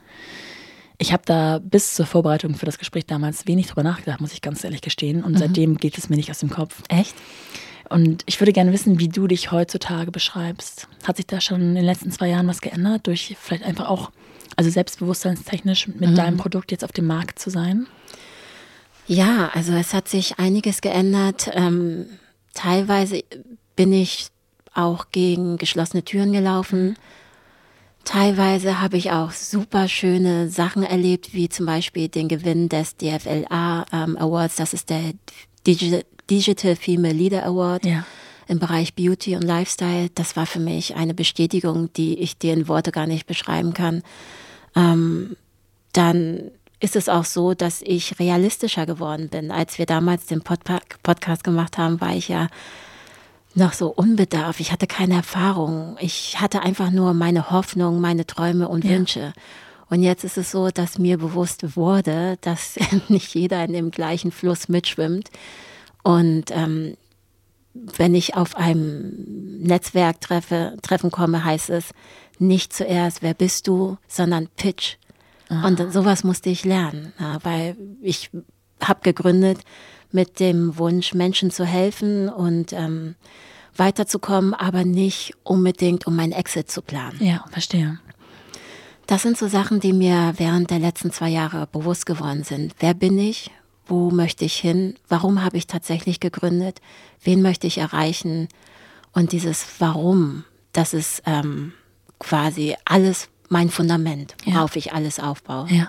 Ich 0.97 1.11
habe 1.11 1.23
da 1.25 1.59
bis 1.59 1.93
zur 1.93 2.05
Vorbereitung 2.05 2.55
für 2.55 2.65
das 2.65 2.77
Gespräch 2.77 3.05
damals 3.05 3.47
wenig 3.47 3.67
drüber 3.67 3.83
nachgedacht, 3.83 4.21
muss 4.21 4.33
ich 4.33 4.41
ganz 4.41 4.63
ehrlich 4.63 4.81
gestehen. 4.81 5.23
Und 5.23 5.37
seitdem 5.37 5.77
geht 5.77 5.97
es 5.97 6.09
mir 6.09 6.15
nicht 6.15 6.31
aus 6.31 6.39
dem 6.39 6.49
Kopf. 6.49 6.81
Echt? 6.89 7.15
Und 7.89 8.23
ich 8.25 8.39
würde 8.39 8.53
gerne 8.53 8.73
wissen, 8.73 8.99
wie 8.99 9.09
du 9.09 9.27
dich 9.27 9.51
heutzutage 9.51 10.11
beschreibst. 10.11 10.87
Hat 11.05 11.17
sich 11.17 11.27
da 11.27 11.41
schon 11.41 11.61
in 11.61 11.75
den 11.75 11.85
letzten 11.85 12.11
zwei 12.11 12.29
Jahren 12.29 12.47
was 12.47 12.61
geändert, 12.61 13.07
durch 13.07 13.35
vielleicht 13.39 13.63
einfach 13.63 13.87
auch, 13.87 14.11
also 14.55 14.69
selbstbewusstseinstechnisch 14.69 15.87
mit 15.87 16.17
deinem 16.17 16.37
Produkt 16.37 16.71
jetzt 16.71 16.83
auf 16.83 16.91
dem 16.91 17.05
Markt 17.05 17.39
zu 17.39 17.49
sein? 17.49 17.87
Ja, 19.07 19.51
also 19.53 19.73
es 19.73 19.93
hat 19.93 20.07
sich 20.07 20.39
einiges 20.39 20.81
geändert. 20.81 21.51
Ähm, 21.53 22.07
teilweise 22.53 23.23
bin 23.75 23.93
ich 23.93 24.27
auch 24.73 25.07
gegen 25.11 25.57
geschlossene 25.57 26.03
Türen 26.03 26.33
gelaufen. 26.33 26.97
Teilweise 28.05 28.79
habe 28.81 28.97
ich 28.97 29.11
auch 29.11 29.31
super 29.31 29.87
schöne 29.87 30.47
Sachen 30.49 30.83
erlebt, 30.83 31.33
wie 31.33 31.49
zum 31.49 31.65
Beispiel 31.65 32.07
den 32.07 32.27
Gewinn 32.27 32.69
des 32.69 32.95
DFLA 32.97 33.85
ähm, 33.91 34.15
Awards. 34.17 34.55
Das 34.55 34.73
ist 34.73 34.89
der 34.89 35.01
Digi 35.67 36.01
Digital 36.29 36.75
Female 36.75 37.13
Leader 37.13 37.45
Award 37.45 37.85
Ja. 37.85 38.03
im 38.47 38.57
Bereich 38.59 38.95
Beauty 38.95 39.35
und 39.35 39.43
Lifestyle. 39.43 40.09
Das 40.15 40.35
war 40.35 40.45
für 40.47 40.59
mich 40.59 40.95
eine 40.95 41.13
Bestätigung, 41.13 41.91
die 41.93 42.19
ich 42.19 42.37
dir 42.37 42.53
in 42.53 42.67
Worte 42.67 42.91
gar 42.91 43.05
nicht 43.05 43.27
beschreiben 43.27 43.73
kann. 43.73 44.01
Ähm, 44.75 45.35
dann 45.93 46.51
ist 46.79 46.95
es 46.95 47.09
auch 47.09 47.25
so, 47.25 47.53
dass 47.53 47.81
ich 47.81 48.19
realistischer 48.19 48.85
geworden 48.85 49.29
bin. 49.29 49.51
Als 49.51 49.77
wir 49.77 49.85
damals 49.85 50.25
den 50.25 50.41
Podpa 50.41 50.79
Podcast 51.03 51.43
gemacht 51.43 51.77
haben, 51.77 52.01
war 52.01 52.15
ich 52.15 52.27
ja 52.27 52.47
noch 53.55 53.73
so 53.73 53.87
unbedarft. 53.89 54.59
Ich 54.59 54.71
hatte 54.71 54.85
keine 54.87 55.15
Erfahrung. 55.15 55.97
Ich 55.99 56.39
hatte 56.41 56.61
einfach 56.61 56.91
nur 56.91 57.13
meine 57.13 57.49
Hoffnung, 57.51 57.99
meine 58.01 58.25
Träume 58.27 58.67
und 58.67 58.83
Ja. 58.83 58.91
Wünsche. 58.91 59.33
Und 59.89 60.01
jetzt 60.01 60.23
ist 60.23 60.37
es 60.37 60.51
so, 60.51 60.69
dass 60.69 60.97
mir 60.99 61.17
bewusst 61.17 61.75
wurde, 61.77 62.37
dass 62.41 62.75
nicht 63.07 63.33
jeder 63.33 63.63
in 63.63 63.73
dem 63.73 63.91
gleichen 63.91 64.31
Fluss 64.31 64.67
mitschwimmt. 64.67 65.29
Und 66.03 66.45
ähm, 66.51 66.97
wenn 67.73 68.15
ich 68.15 68.35
auf 68.35 68.55
einem 68.55 69.59
Netzwerk 69.59 70.21
treffe, 70.21 70.77
Treffen 70.81 71.11
komme, 71.11 71.43
heißt 71.43 71.69
es 71.69 71.91
nicht 72.39 72.73
zuerst, 72.73 73.21
wer 73.21 73.33
bist 73.33 73.67
du, 73.67 73.97
sondern 74.07 74.47
Pitch. 74.57 74.95
Und 75.49 75.79
dann- 75.79 75.91
sowas 75.91 76.23
musste 76.23 76.49
ich 76.49 76.65
lernen, 76.65 77.13
ja, 77.19 77.37
weil 77.43 77.77
ich 78.01 78.31
habe 78.81 79.01
gegründet 79.03 79.59
mit 80.15 80.39
dem 80.39 80.77
Wunsch, 80.79 81.13
Menschen 81.13 81.51
zu 81.51 81.65
helfen 81.65 82.29
und 82.29 82.73
ähm, 82.73 83.13
weiterzukommen, 83.75 84.53
aber 84.55 84.83
nicht 84.85 85.33
unbedingt, 85.43 86.07
um 86.07 86.15
mein 86.15 86.31
Exit 86.31 86.71
zu 86.71 86.81
planen. 86.81 87.17
Ja, 87.23 87.45
verstehe. 87.51 87.99
Das 89.05 89.21
sind 89.21 89.37
so 89.37 89.47
Sachen, 89.47 89.79
die 89.79 89.93
mir 89.93 90.33
während 90.37 90.71
der 90.71 90.79
letzten 90.79 91.11
zwei 91.11 91.29
Jahre 91.29 91.67
bewusst 91.71 92.07
geworden 92.07 92.43
sind. 92.43 92.73
Wer 92.79 92.95
bin 92.95 93.19
ich? 93.19 93.51
Wo 93.85 94.09
möchte 94.09 94.45
ich 94.45 94.55
hin? 94.55 94.95
Warum 95.09 95.43
habe 95.43 95.57
ich 95.57 95.67
tatsächlich 95.67 96.19
gegründet? 96.19 96.81
Wen 97.21 97.43
möchte 97.43 97.67
ich 97.67 97.77
erreichen? 97.77 98.47
Und 99.13 99.31
dieses 99.31 99.63
Warum, 99.77 100.43
das 100.73 100.95
ist 100.95 101.21
ähm, 101.27 101.73
quasi 102.19 102.75
alles 102.85 103.29
mein 103.49 103.69
Fundament, 103.69 104.35
Ja. 104.45 104.55
worauf 104.55 104.75
ich 104.75 104.93
alles 104.93 105.19
aufbaue. 105.19 105.67
Ja. 105.69 105.87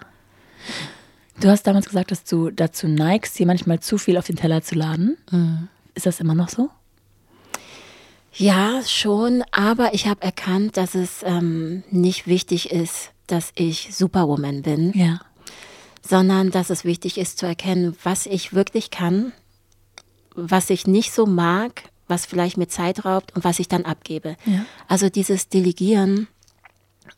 Du 1.40 1.48
hast 1.50 1.64
damals 1.66 1.86
gesagt, 1.86 2.10
dass 2.10 2.24
du 2.24 2.50
dazu 2.50 2.88
neigst, 2.88 3.38
dir 3.38 3.46
manchmal 3.46 3.80
zu 3.80 3.98
viel 3.98 4.16
auf 4.16 4.26
den 4.26 4.36
Teller 4.36 4.62
zu 4.62 4.74
laden. 4.74 5.16
Ist 5.94 6.06
das 6.06 6.20
immer 6.20 6.34
noch 6.34 6.48
so? 6.48 6.70
Ja, 8.32 8.80
schon, 8.86 9.44
aber 9.50 9.94
ich 9.94 10.06
habe 10.06 10.22
erkannt, 10.22 10.76
dass 10.76 10.94
es 10.94 11.22
ähm, 11.24 11.82
nicht 11.90 12.26
wichtig 12.26 12.70
ist, 12.70 13.10
dass 13.26 13.50
ich 13.54 13.94
Superwoman 13.94 14.62
bin, 14.62 14.92
Ja. 14.92 15.20
sondern 16.06 16.50
dass 16.50 16.68
es 16.70 16.84
wichtig 16.84 17.16
ist 17.18 17.38
zu 17.38 17.46
erkennen, 17.46 17.96
was 18.02 18.26
ich 18.26 18.52
wirklich 18.52 18.90
kann, 18.90 19.32
was 20.34 20.68
ich 20.68 20.86
nicht 20.86 21.12
so 21.12 21.24
mag, 21.24 21.84
was 22.08 22.26
vielleicht 22.26 22.58
mir 22.58 22.68
Zeit 22.68 23.04
raubt 23.06 23.34
und 23.34 23.42
was 23.42 23.58
ich 23.58 23.68
dann 23.68 23.84
abgebe. 23.86 24.36
Ja. 24.44 24.64
Also 24.86 25.08
dieses 25.08 25.48
Delegieren 25.48 26.28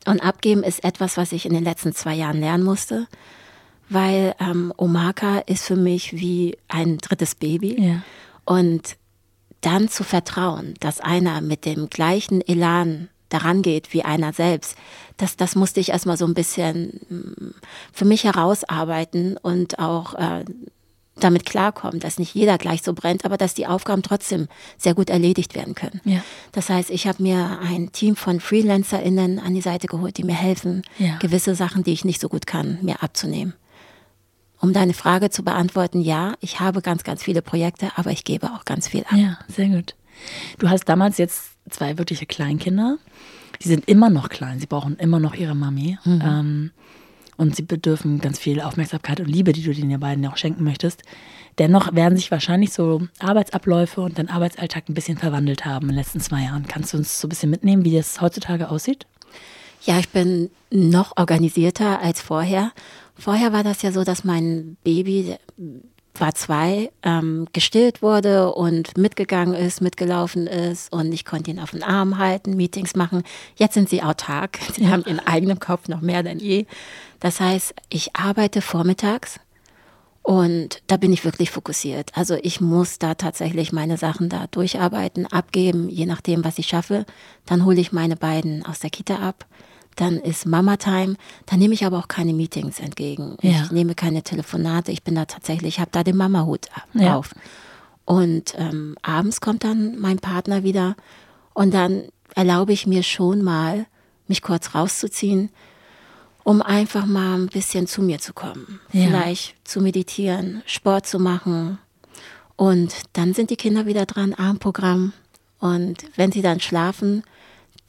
und 0.06 0.20
Abgeben 0.22 0.62
ist 0.62 0.84
etwas, 0.84 1.16
was 1.16 1.32
ich 1.32 1.46
in 1.46 1.52
den 1.52 1.64
letzten 1.64 1.92
zwei 1.94 2.14
Jahren 2.14 2.38
lernen 2.40 2.62
musste, 2.64 3.08
weil 3.88 4.34
ähm, 4.40 4.72
Omaka 4.76 5.38
ist 5.40 5.64
für 5.64 5.76
mich 5.76 6.12
wie 6.14 6.56
ein 6.68 6.98
drittes 6.98 7.34
Baby. 7.34 7.80
Ja. 7.82 8.02
Und 8.44 8.96
dann 9.60 9.88
zu 9.88 10.04
vertrauen, 10.04 10.74
dass 10.80 11.00
einer 11.00 11.40
mit 11.40 11.64
dem 11.64 11.88
gleichen 11.90 12.40
Elan 12.46 13.08
daran 13.28 13.60
geht 13.62 13.92
wie 13.92 14.04
einer 14.04 14.32
selbst, 14.32 14.76
das, 15.18 15.36
das 15.36 15.54
musste 15.56 15.80
ich 15.80 15.90
erstmal 15.90 16.16
so 16.16 16.24
ein 16.26 16.32
bisschen 16.34 17.00
mm, 17.10 17.54
für 17.92 18.04
mich 18.04 18.24
herausarbeiten 18.24 19.36
und 19.36 19.78
auch 19.80 20.14
äh, 20.14 20.44
damit 21.16 21.44
klarkommen, 21.44 21.98
dass 21.98 22.18
nicht 22.20 22.34
jeder 22.34 22.56
gleich 22.56 22.82
so 22.82 22.92
brennt, 22.94 23.24
aber 23.24 23.36
dass 23.36 23.52
die 23.52 23.66
Aufgaben 23.66 24.02
trotzdem 24.04 24.46
sehr 24.76 24.94
gut 24.94 25.10
erledigt 25.10 25.56
werden 25.56 25.74
können. 25.74 26.00
Ja. 26.04 26.22
Das 26.52 26.70
heißt, 26.70 26.90
ich 26.90 27.06
habe 27.08 27.22
mir 27.22 27.58
ein 27.60 27.90
Team 27.90 28.14
von 28.14 28.38
FreelancerInnen 28.40 29.40
an 29.40 29.52
die 29.52 29.60
Seite 29.60 29.88
geholt, 29.88 30.16
die 30.16 30.24
mir 30.24 30.36
helfen, 30.36 30.82
Ja. 30.98 31.16
gewisse 31.18 31.54
Sachen, 31.56 31.82
die 31.82 31.92
ich 31.92 32.04
nicht 32.04 32.20
so 32.20 32.28
gut 32.28 32.46
kann, 32.46 32.78
mir 32.82 33.02
abzunehmen. 33.02 33.54
Um 34.60 34.72
deine 34.72 34.94
Frage 34.94 35.30
zu 35.30 35.44
beantworten, 35.44 36.00
ja, 36.00 36.34
ich 36.40 36.60
habe 36.60 36.82
ganz, 36.82 37.04
ganz 37.04 37.22
viele 37.22 37.42
Projekte, 37.42 37.90
aber 37.96 38.10
ich 38.10 38.24
gebe 38.24 38.48
auch 38.52 38.64
ganz 38.64 38.88
viel 38.88 39.02
ab. 39.02 39.16
Ja, 39.16 39.38
sehr 39.48 39.68
gut. 39.68 39.94
Du 40.58 40.68
hast 40.68 40.84
damals 40.84 41.18
jetzt 41.18 41.52
zwei 41.70 41.96
wirkliche 41.96 42.26
Kleinkinder. 42.26 42.98
Die 43.62 43.68
sind 43.68 43.88
immer 43.88 44.10
noch 44.10 44.28
klein. 44.28 44.58
Sie 44.58 44.66
brauchen 44.66 44.96
immer 44.96 45.20
noch 45.20 45.34
ihre 45.34 45.54
Mami. 45.54 45.98
Ähm, 46.06 46.70
und 47.36 47.54
sie 47.54 47.62
bedürfen 47.62 48.20
ganz 48.20 48.38
viel 48.38 48.60
Aufmerksamkeit 48.60 49.20
und 49.20 49.26
Liebe, 49.26 49.52
die 49.52 49.62
du 49.62 49.70
ja 49.70 49.96
beiden 49.96 50.26
auch 50.26 50.36
schenken 50.36 50.64
möchtest. 50.64 51.02
Dennoch 51.58 51.94
werden 51.94 52.16
sich 52.16 52.30
wahrscheinlich 52.30 52.72
so 52.72 53.06
Arbeitsabläufe 53.20 54.00
und 54.00 54.18
dein 54.18 54.28
Arbeitsalltag 54.28 54.88
ein 54.88 54.94
bisschen 54.94 55.18
verwandelt 55.18 55.64
haben 55.64 55.84
in 55.84 55.94
den 55.94 55.98
letzten 55.98 56.20
zwei 56.20 56.42
Jahren. 56.42 56.66
Kannst 56.66 56.92
du 56.92 56.98
uns 56.98 57.20
so 57.20 57.26
ein 57.26 57.30
bisschen 57.30 57.50
mitnehmen, 57.50 57.84
wie 57.84 57.96
das 57.96 58.20
heutzutage 58.20 58.70
aussieht? 58.70 59.06
Ja, 59.82 59.98
ich 60.00 60.08
bin 60.08 60.50
noch 60.70 61.16
organisierter 61.16 62.00
als 62.00 62.20
vorher. 62.20 62.72
Vorher 63.18 63.52
war 63.52 63.64
das 63.64 63.82
ja 63.82 63.92
so, 63.92 64.04
dass 64.04 64.24
mein 64.24 64.76
Baby 64.84 65.36
war 66.20 66.34
zwei, 66.34 66.90
ähm, 67.02 67.46
gestillt 67.52 68.02
wurde 68.02 68.52
und 68.52 68.96
mitgegangen 68.96 69.54
ist, 69.54 69.80
mitgelaufen 69.80 70.46
ist 70.46 70.92
und 70.92 71.12
ich 71.12 71.24
konnte 71.24 71.50
ihn 71.50 71.60
auf 71.60 71.70
den 71.70 71.82
Arm 71.82 72.18
halten, 72.18 72.56
Meetings 72.56 72.96
machen. 72.96 73.22
Jetzt 73.56 73.74
sind 73.74 73.88
sie 73.88 74.02
autark. 74.02 74.58
Sie 74.74 74.88
haben 74.88 75.04
ihren 75.04 75.20
eigenen 75.20 75.60
Kopf 75.60 75.88
noch 75.88 76.00
mehr 76.00 76.22
denn 76.22 76.38
je. 76.38 76.66
Das 77.20 77.40
heißt, 77.40 77.74
ich 77.88 78.14
arbeite 78.16 78.60
vormittags 78.62 79.40
und 80.22 80.82
da 80.86 80.96
bin 80.96 81.12
ich 81.12 81.24
wirklich 81.24 81.50
fokussiert. 81.50 82.10
Also 82.14 82.36
ich 82.42 82.60
muss 82.60 82.98
da 82.98 83.14
tatsächlich 83.14 83.72
meine 83.72 83.96
Sachen 83.96 84.28
da 84.28 84.46
durcharbeiten, 84.48 85.26
abgeben, 85.26 85.88
je 85.88 86.06
nachdem, 86.06 86.44
was 86.44 86.58
ich 86.58 86.66
schaffe. 86.66 87.06
Dann 87.46 87.64
hole 87.64 87.80
ich 87.80 87.92
meine 87.92 88.16
beiden 88.16 88.64
aus 88.64 88.80
der 88.80 88.90
Kita 88.90 89.16
ab. 89.16 89.46
Dann 89.98 90.16
ist 90.18 90.46
Mama-Time. 90.46 91.16
Dann 91.46 91.58
nehme 91.58 91.74
ich 91.74 91.84
aber 91.84 91.98
auch 91.98 92.06
keine 92.08 92.32
Meetings 92.32 92.78
entgegen. 92.78 93.36
Ja. 93.42 93.62
Ich 93.64 93.72
nehme 93.72 93.94
keine 93.94 94.22
Telefonate. 94.22 94.92
Ich 94.92 95.02
bin 95.02 95.14
da 95.16 95.24
tatsächlich, 95.24 95.74
ich 95.74 95.80
habe 95.80 95.90
da 95.92 96.04
den 96.04 96.16
Mama-Hut 96.16 96.66
Ja. 96.94 97.16
auf. 97.16 97.34
Und 98.04 98.54
ähm, 98.56 98.96
abends 99.02 99.40
kommt 99.40 99.64
dann 99.64 99.98
mein 99.98 100.18
Partner 100.18 100.62
wieder 100.62 100.94
und 101.52 101.74
dann 101.74 102.04
erlaube 102.34 102.72
ich 102.72 102.86
mir 102.86 103.02
schon 103.02 103.42
mal, 103.42 103.86
mich 104.28 104.40
kurz 104.40 104.74
rauszuziehen, 104.74 105.50
um 106.44 106.62
einfach 106.62 107.04
mal 107.04 107.34
ein 107.34 107.48
bisschen 107.48 107.86
zu 107.86 108.00
mir 108.00 108.18
zu 108.20 108.32
kommen. 108.32 108.80
Ja. 108.92 109.06
Vielleicht 109.06 109.56
zu 109.66 109.80
meditieren, 109.80 110.62
Sport 110.64 111.06
zu 111.06 111.18
machen. 111.18 111.78
Und 112.56 112.94
dann 113.14 113.34
sind 113.34 113.50
die 113.50 113.56
Kinder 113.56 113.84
wieder 113.86 114.06
dran, 114.06 114.32
Abendprogramm. 114.32 115.12
Und 115.58 116.04
wenn 116.16 116.32
sie 116.32 116.42
dann 116.42 116.60
schlafen, 116.60 117.24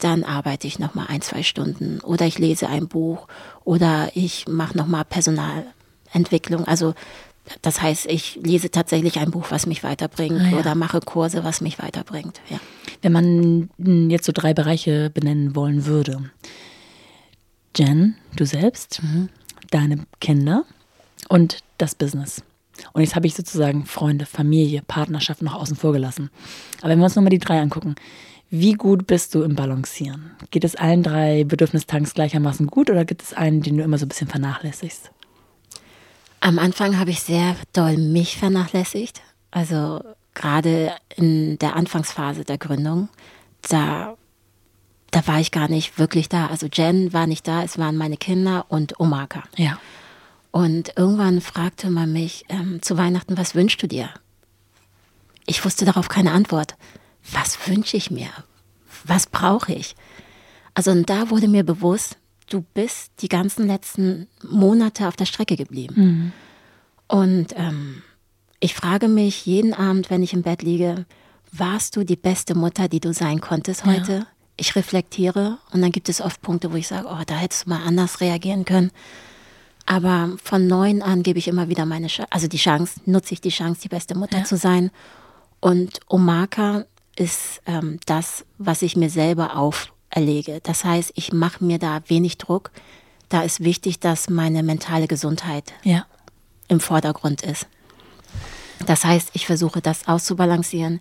dann 0.00 0.24
arbeite 0.24 0.66
ich 0.66 0.78
noch 0.78 0.94
mal 0.94 1.06
ein, 1.06 1.20
zwei 1.22 1.42
Stunden 1.42 2.00
oder 2.00 2.26
ich 2.26 2.38
lese 2.38 2.68
ein 2.68 2.88
Buch 2.88 3.28
oder 3.64 4.10
ich 4.14 4.48
mache 4.48 4.76
noch 4.76 4.86
mal 4.86 5.04
Personalentwicklung. 5.04 6.66
Also 6.66 6.94
das 7.62 7.82
heißt, 7.82 8.06
ich 8.06 8.38
lese 8.42 8.70
tatsächlich 8.70 9.18
ein 9.18 9.30
Buch, 9.30 9.46
was 9.50 9.66
mich 9.66 9.82
weiterbringt 9.82 10.40
Ah, 10.40 10.48
ja. 10.50 10.58
oder 10.58 10.74
mache 10.74 11.00
Kurse, 11.00 11.42
was 11.44 11.60
mich 11.60 11.78
weiterbringt. 11.78 12.40
Ja. 12.48 12.60
Wenn 13.02 13.12
man 13.12 13.70
mm, 13.78 14.10
jetzt 14.10 14.26
so 14.26 14.32
drei 14.32 14.54
Bereiche 14.54 15.10
benennen 15.10 15.56
wollen 15.56 15.86
würde. 15.86 16.30
Jen, 17.76 18.16
du 18.36 18.46
selbst, 18.46 19.00
deine 19.70 20.06
Kinder 20.20 20.64
und 21.28 21.58
das 21.78 21.94
Business. 21.94 22.42
Und 22.92 23.02
jetzt 23.02 23.14
habe 23.14 23.26
ich 23.26 23.34
sozusagen 23.34 23.84
Freunde, 23.86 24.26
Familie, 24.26 24.82
Partnerschaft 24.82 25.42
noch 25.42 25.54
außen 25.54 25.76
vor 25.76 25.92
gelassen. 25.92 26.30
Aber 26.80 26.90
wenn 26.90 26.98
wir 26.98 27.04
uns 27.04 27.14
nochmal 27.16 27.30
die 27.30 27.38
drei 27.38 27.60
angucken, 27.60 27.94
wie 28.50 28.72
gut 28.72 29.06
bist 29.06 29.34
du 29.34 29.42
im 29.42 29.54
Balancieren? 29.54 30.32
Geht 30.50 30.64
es 30.64 30.74
allen 30.74 31.04
drei 31.04 31.44
Bedürfnistanks 31.44 32.14
gleichermaßen 32.14 32.66
gut 32.66 32.90
oder 32.90 33.04
gibt 33.04 33.22
es 33.22 33.32
einen, 33.32 33.62
den 33.62 33.76
du 33.76 33.84
immer 33.84 33.96
so 33.96 34.04
ein 34.04 34.08
bisschen 34.08 34.28
vernachlässigst? 34.28 35.10
Am 36.40 36.58
Anfang 36.58 36.98
habe 36.98 37.10
ich 37.10 37.20
sehr 37.20 37.54
doll 37.72 37.96
mich 37.96 38.36
vernachlässigt. 38.36 39.22
Also 39.52 40.02
gerade 40.34 40.92
in 41.16 41.58
der 41.58 41.76
Anfangsphase 41.76 42.44
der 42.44 42.58
Gründung, 42.58 43.08
da, 43.68 44.16
da 45.12 45.26
war 45.28 45.38
ich 45.38 45.52
gar 45.52 45.68
nicht 45.68 45.98
wirklich 45.98 46.28
da. 46.28 46.46
Also 46.46 46.66
Jen 46.66 47.12
war 47.12 47.28
nicht 47.28 47.46
da, 47.46 47.62
es 47.62 47.78
waren 47.78 47.96
meine 47.96 48.16
Kinder 48.16 48.66
und 48.68 48.98
Omaka. 48.98 49.44
Ja. 49.56 49.78
Und 50.50 50.94
irgendwann 50.96 51.40
fragte 51.40 51.88
man 51.88 52.12
mich 52.12 52.44
ähm, 52.48 52.82
zu 52.82 52.96
Weihnachten, 52.96 53.36
was 53.36 53.54
wünschst 53.54 53.80
du 53.82 53.86
dir? 53.86 54.10
Ich 55.46 55.64
wusste 55.64 55.84
darauf 55.84 56.08
keine 56.08 56.32
Antwort. 56.32 56.74
Was 57.32 57.58
wünsche 57.66 57.96
ich 57.96 58.10
mir? 58.10 58.28
Was 59.04 59.26
brauche 59.26 59.72
ich? 59.72 59.94
Also 60.74 60.90
und 60.90 61.08
da 61.08 61.30
wurde 61.30 61.48
mir 61.48 61.64
bewusst, 61.64 62.16
du 62.48 62.62
bist 62.74 63.12
die 63.20 63.28
ganzen 63.28 63.66
letzten 63.66 64.28
Monate 64.48 65.08
auf 65.08 65.16
der 65.16 65.26
Strecke 65.26 65.56
geblieben. 65.56 66.32
Und 67.08 67.48
ähm, 67.56 68.02
ich 68.60 68.74
frage 68.74 69.08
mich 69.08 69.46
jeden 69.46 69.74
Abend, 69.74 70.10
wenn 70.10 70.22
ich 70.22 70.32
im 70.32 70.42
Bett 70.42 70.62
liege, 70.62 71.06
warst 71.52 71.96
du 71.96 72.04
die 72.04 72.16
beste 72.16 72.54
Mutter, 72.54 72.88
die 72.88 73.00
du 73.00 73.12
sein 73.12 73.40
konntest 73.40 73.84
heute? 73.84 74.26
Ich 74.56 74.76
reflektiere 74.76 75.58
und 75.72 75.80
dann 75.80 75.90
gibt 75.90 76.08
es 76.08 76.20
oft 76.20 76.42
Punkte, 76.42 76.70
wo 76.72 76.76
ich 76.76 76.86
sage, 76.86 77.08
oh, 77.10 77.22
da 77.26 77.34
hättest 77.36 77.64
du 77.66 77.70
mal 77.70 77.82
anders 77.84 78.20
reagieren 78.20 78.64
können. 78.64 78.90
Aber 79.86 80.36
von 80.42 80.66
neun 80.66 81.02
an 81.02 81.22
gebe 81.22 81.38
ich 81.38 81.48
immer 81.48 81.68
wieder 81.68 81.86
meine 81.86 82.06
Chance, 82.08 82.30
also 82.30 82.46
die 82.46 82.58
Chance, 82.58 83.00
nutze 83.06 83.32
ich 83.34 83.40
die 83.40 83.48
Chance, 83.48 83.80
die 83.82 83.88
beste 83.88 84.14
Mutter 84.16 84.38
Ja. 84.38 84.44
zu 84.44 84.56
sein. 84.56 84.90
Und 85.60 86.00
Omaka 86.08 86.84
ist 87.16 87.60
ähm, 87.66 87.98
das, 88.06 88.44
was 88.58 88.82
ich 88.82 88.96
mir 88.96 89.10
selber 89.10 89.56
auferlege. 89.56 90.60
Das 90.62 90.84
heißt, 90.84 91.12
ich 91.14 91.32
mache 91.32 91.64
mir 91.64 91.78
da 91.78 92.00
wenig 92.08 92.38
Druck. 92.38 92.70
Da 93.28 93.42
ist 93.42 93.60
wichtig, 93.62 94.00
dass 94.00 94.28
meine 94.28 94.62
mentale 94.62 95.06
Gesundheit 95.06 95.72
Ja. 95.82 96.06
im 96.68 96.80
Vordergrund 96.80 97.42
ist. 97.42 97.66
Das 98.86 99.04
heißt, 99.04 99.30
ich 99.34 99.46
versuche 99.46 99.80
das 99.82 100.08
auszubalancieren, 100.08 101.00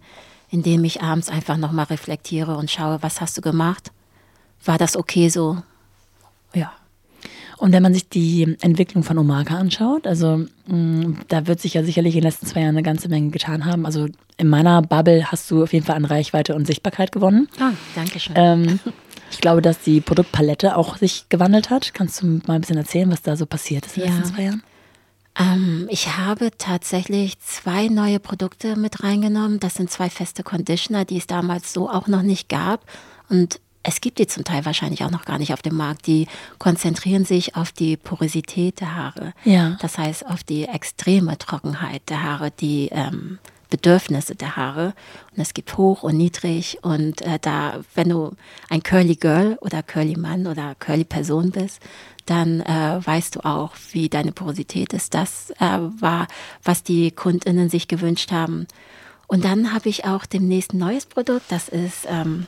indem 0.49 0.83
ich 0.83 1.01
abends 1.01 1.29
einfach 1.29 1.57
nochmal 1.57 1.85
reflektiere 1.85 2.57
und 2.57 2.69
schaue, 2.69 3.01
was 3.01 3.21
hast 3.21 3.37
du 3.37 3.41
gemacht? 3.41 3.91
War 4.65 4.77
das 4.77 4.97
okay 4.97 5.29
so? 5.29 5.61
Und 7.59 7.73
wenn 7.73 7.83
man 7.83 7.93
sich 7.93 8.07
die 8.07 8.55
Entwicklung 8.61 9.03
von 9.03 9.17
Omaka 9.17 9.57
anschaut, 9.57 10.07
also 10.07 10.45
mh, 10.67 11.17
da 11.27 11.45
wird 11.45 11.59
sich 11.59 11.73
ja 11.73 11.83
sicherlich 11.83 12.15
in 12.15 12.21
den 12.21 12.29
letzten 12.29 12.45
zwei 12.45 12.61
Jahren 12.61 12.69
eine 12.75 12.83
ganze 12.83 13.09
Menge 13.09 13.31
getan 13.31 13.65
haben. 13.65 13.85
Also 13.85 14.07
in 14.37 14.47
meiner 14.47 14.81
Bubble 14.81 15.25
hast 15.31 15.51
du 15.51 15.63
auf 15.63 15.73
jeden 15.73 15.85
Fall 15.85 15.97
an 15.97 16.05
Reichweite 16.05 16.55
und 16.55 16.65
Sichtbarkeit 16.65 17.11
gewonnen. 17.11 17.49
Ah, 17.59 17.71
danke 17.95 18.19
schön. 18.19 18.33
Ähm, 18.37 18.79
ich 19.29 19.41
glaube, 19.41 19.61
dass 19.61 19.79
die 19.81 19.99
Produktpalette 19.99 20.77
auch 20.77 20.95
sich 20.97 21.25
gewandelt 21.27 21.69
hat. 21.69 21.93
Kannst 21.93 22.21
du 22.21 22.27
mal 22.47 22.53
ein 22.55 22.61
bisschen 22.61 22.77
erzählen, 22.77 23.11
was 23.11 23.21
da 23.21 23.35
so 23.35 23.45
passiert 23.45 23.85
ist 23.85 23.97
in 23.97 24.03
den 24.03 24.11
Ja. 24.11 24.17
letzten 24.19 24.35
zwei 24.35 24.43
Jahren? 24.43 24.63
Ähm, 25.37 25.87
ich 25.91 26.17
habe 26.17 26.51
tatsächlich 26.57 27.39
zwei 27.39 27.87
neue 27.89 28.19
Produkte 28.21 28.77
mit 28.77 29.03
reingenommen. 29.03 29.59
Das 29.59 29.73
sind 29.75 29.91
zwei 29.91 30.09
feste 30.09 30.43
Conditioner, 30.43 31.03
die 31.05 31.17
es 31.17 31.27
damals 31.27 31.73
so 31.73 31.89
auch 31.89 32.07
noch 32.07 32.21
nicht 32.23 32.47
gab. 32.49 32.85
Und 33.29 33.59
es 33.83 34.01
gibt 34.01 34.19
die 34.19 34.27
zum 34.27 34.43
Teil 34.43 34.65
wahrscheinlich 34.65 35.03
auch 35.03 35.12
noch 35.12 35.25
gar 35.25 35.38
nicht 35.38 35.53
auf 35.53 35.62
dem 35.62 35.75
Markt. 35.75 36.07
Die 36.07 36.27
konzentrieren 36.57 37.25
sich 37.25 37.55
auf 37.55 37.71
die 37.71 37.98
Porosität 37.98 38.81
der 38.81 38.95
Haare. 38.95 39.33
Ja. 39.45 39.77
Das 39.81 39.98
heißt, 39.98 40.25
auf 40.25 40.43
die 40.43 40.65
extreme 40.65 41.38
Trockenheit 41.38 42.01
der 42.09 42.24
Haare, 42.24 42.51
die 42.51 42.89
ähm, 42.91 43.39
Bedürfnisse 43.69 44.36
der 44.36 44.55
Haare. 44.55 44.93
Und 45.31 45.41
es 45.41 45.53
gibt 45.53 45.77
hoch 45.77 46.03
und 46.03 46.17
niedrig. 46.17 46.79
Und 46.81 47.21
äh, 47.21 47.39
da, 47.41 47.79
wenn 47.95 48.09
du 48.09 48.31
ein 48.69 48.83
Curly 48.83 49.15
Girl 49.15 49.57
oder 49.62 49.83
Curly 49.83 50.17
Mann 50.17 50.48
oder 50.48 50.75
Curly 50.75 51.05
Person 51.05 51.51
bist, 51.51 51.81
dann 52.25 52.62
äh, 52.62 53.00
weißt 53.03 53.38
du 53.38 53.45
auch, 53.45 53.71
wie 53.91 54.09
deine 54.09 54.31
Porosität 54.31 54.93
ist. 54.93 55.13
Das 55.13 55.51
äh, 55.59 55.79
war, 56.00 56.27
was 56.63 56.83
die 56.83 57.12
KundInnen 57.12 57.69
sich 57.69 57.88
gewünscht 57.88 58.31
haben. 58.31 58.67
Und 59.27 59.45
dann 59.45 59.74
habe 59.74 59.89
ich 59.89 60.05
auch 60.05 60.25
demnächst 60.25 60.74
ein 60.74 60.79
neues 60.79 61.05
Produkt. 61.05 61.45
Das 61.50 61.69
ist 61.69 62.07
ähm, 62.07 62.48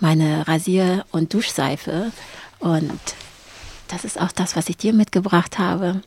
meine 0.00 0.46
Rasier- 0.46 1.04
und 1.12 1.32
Duschseife. 1.34 2.12
Und 2.58 3.00
das 3.88 4.04
ist 4.04 4.20
auch 4.20 4.32
das, 4.32 4.56
was 4.56 4.68
ich 4.68 4.76
dir 4.76 4.92
mitgebracht 4.92 5.58
habe. 5.58 6.02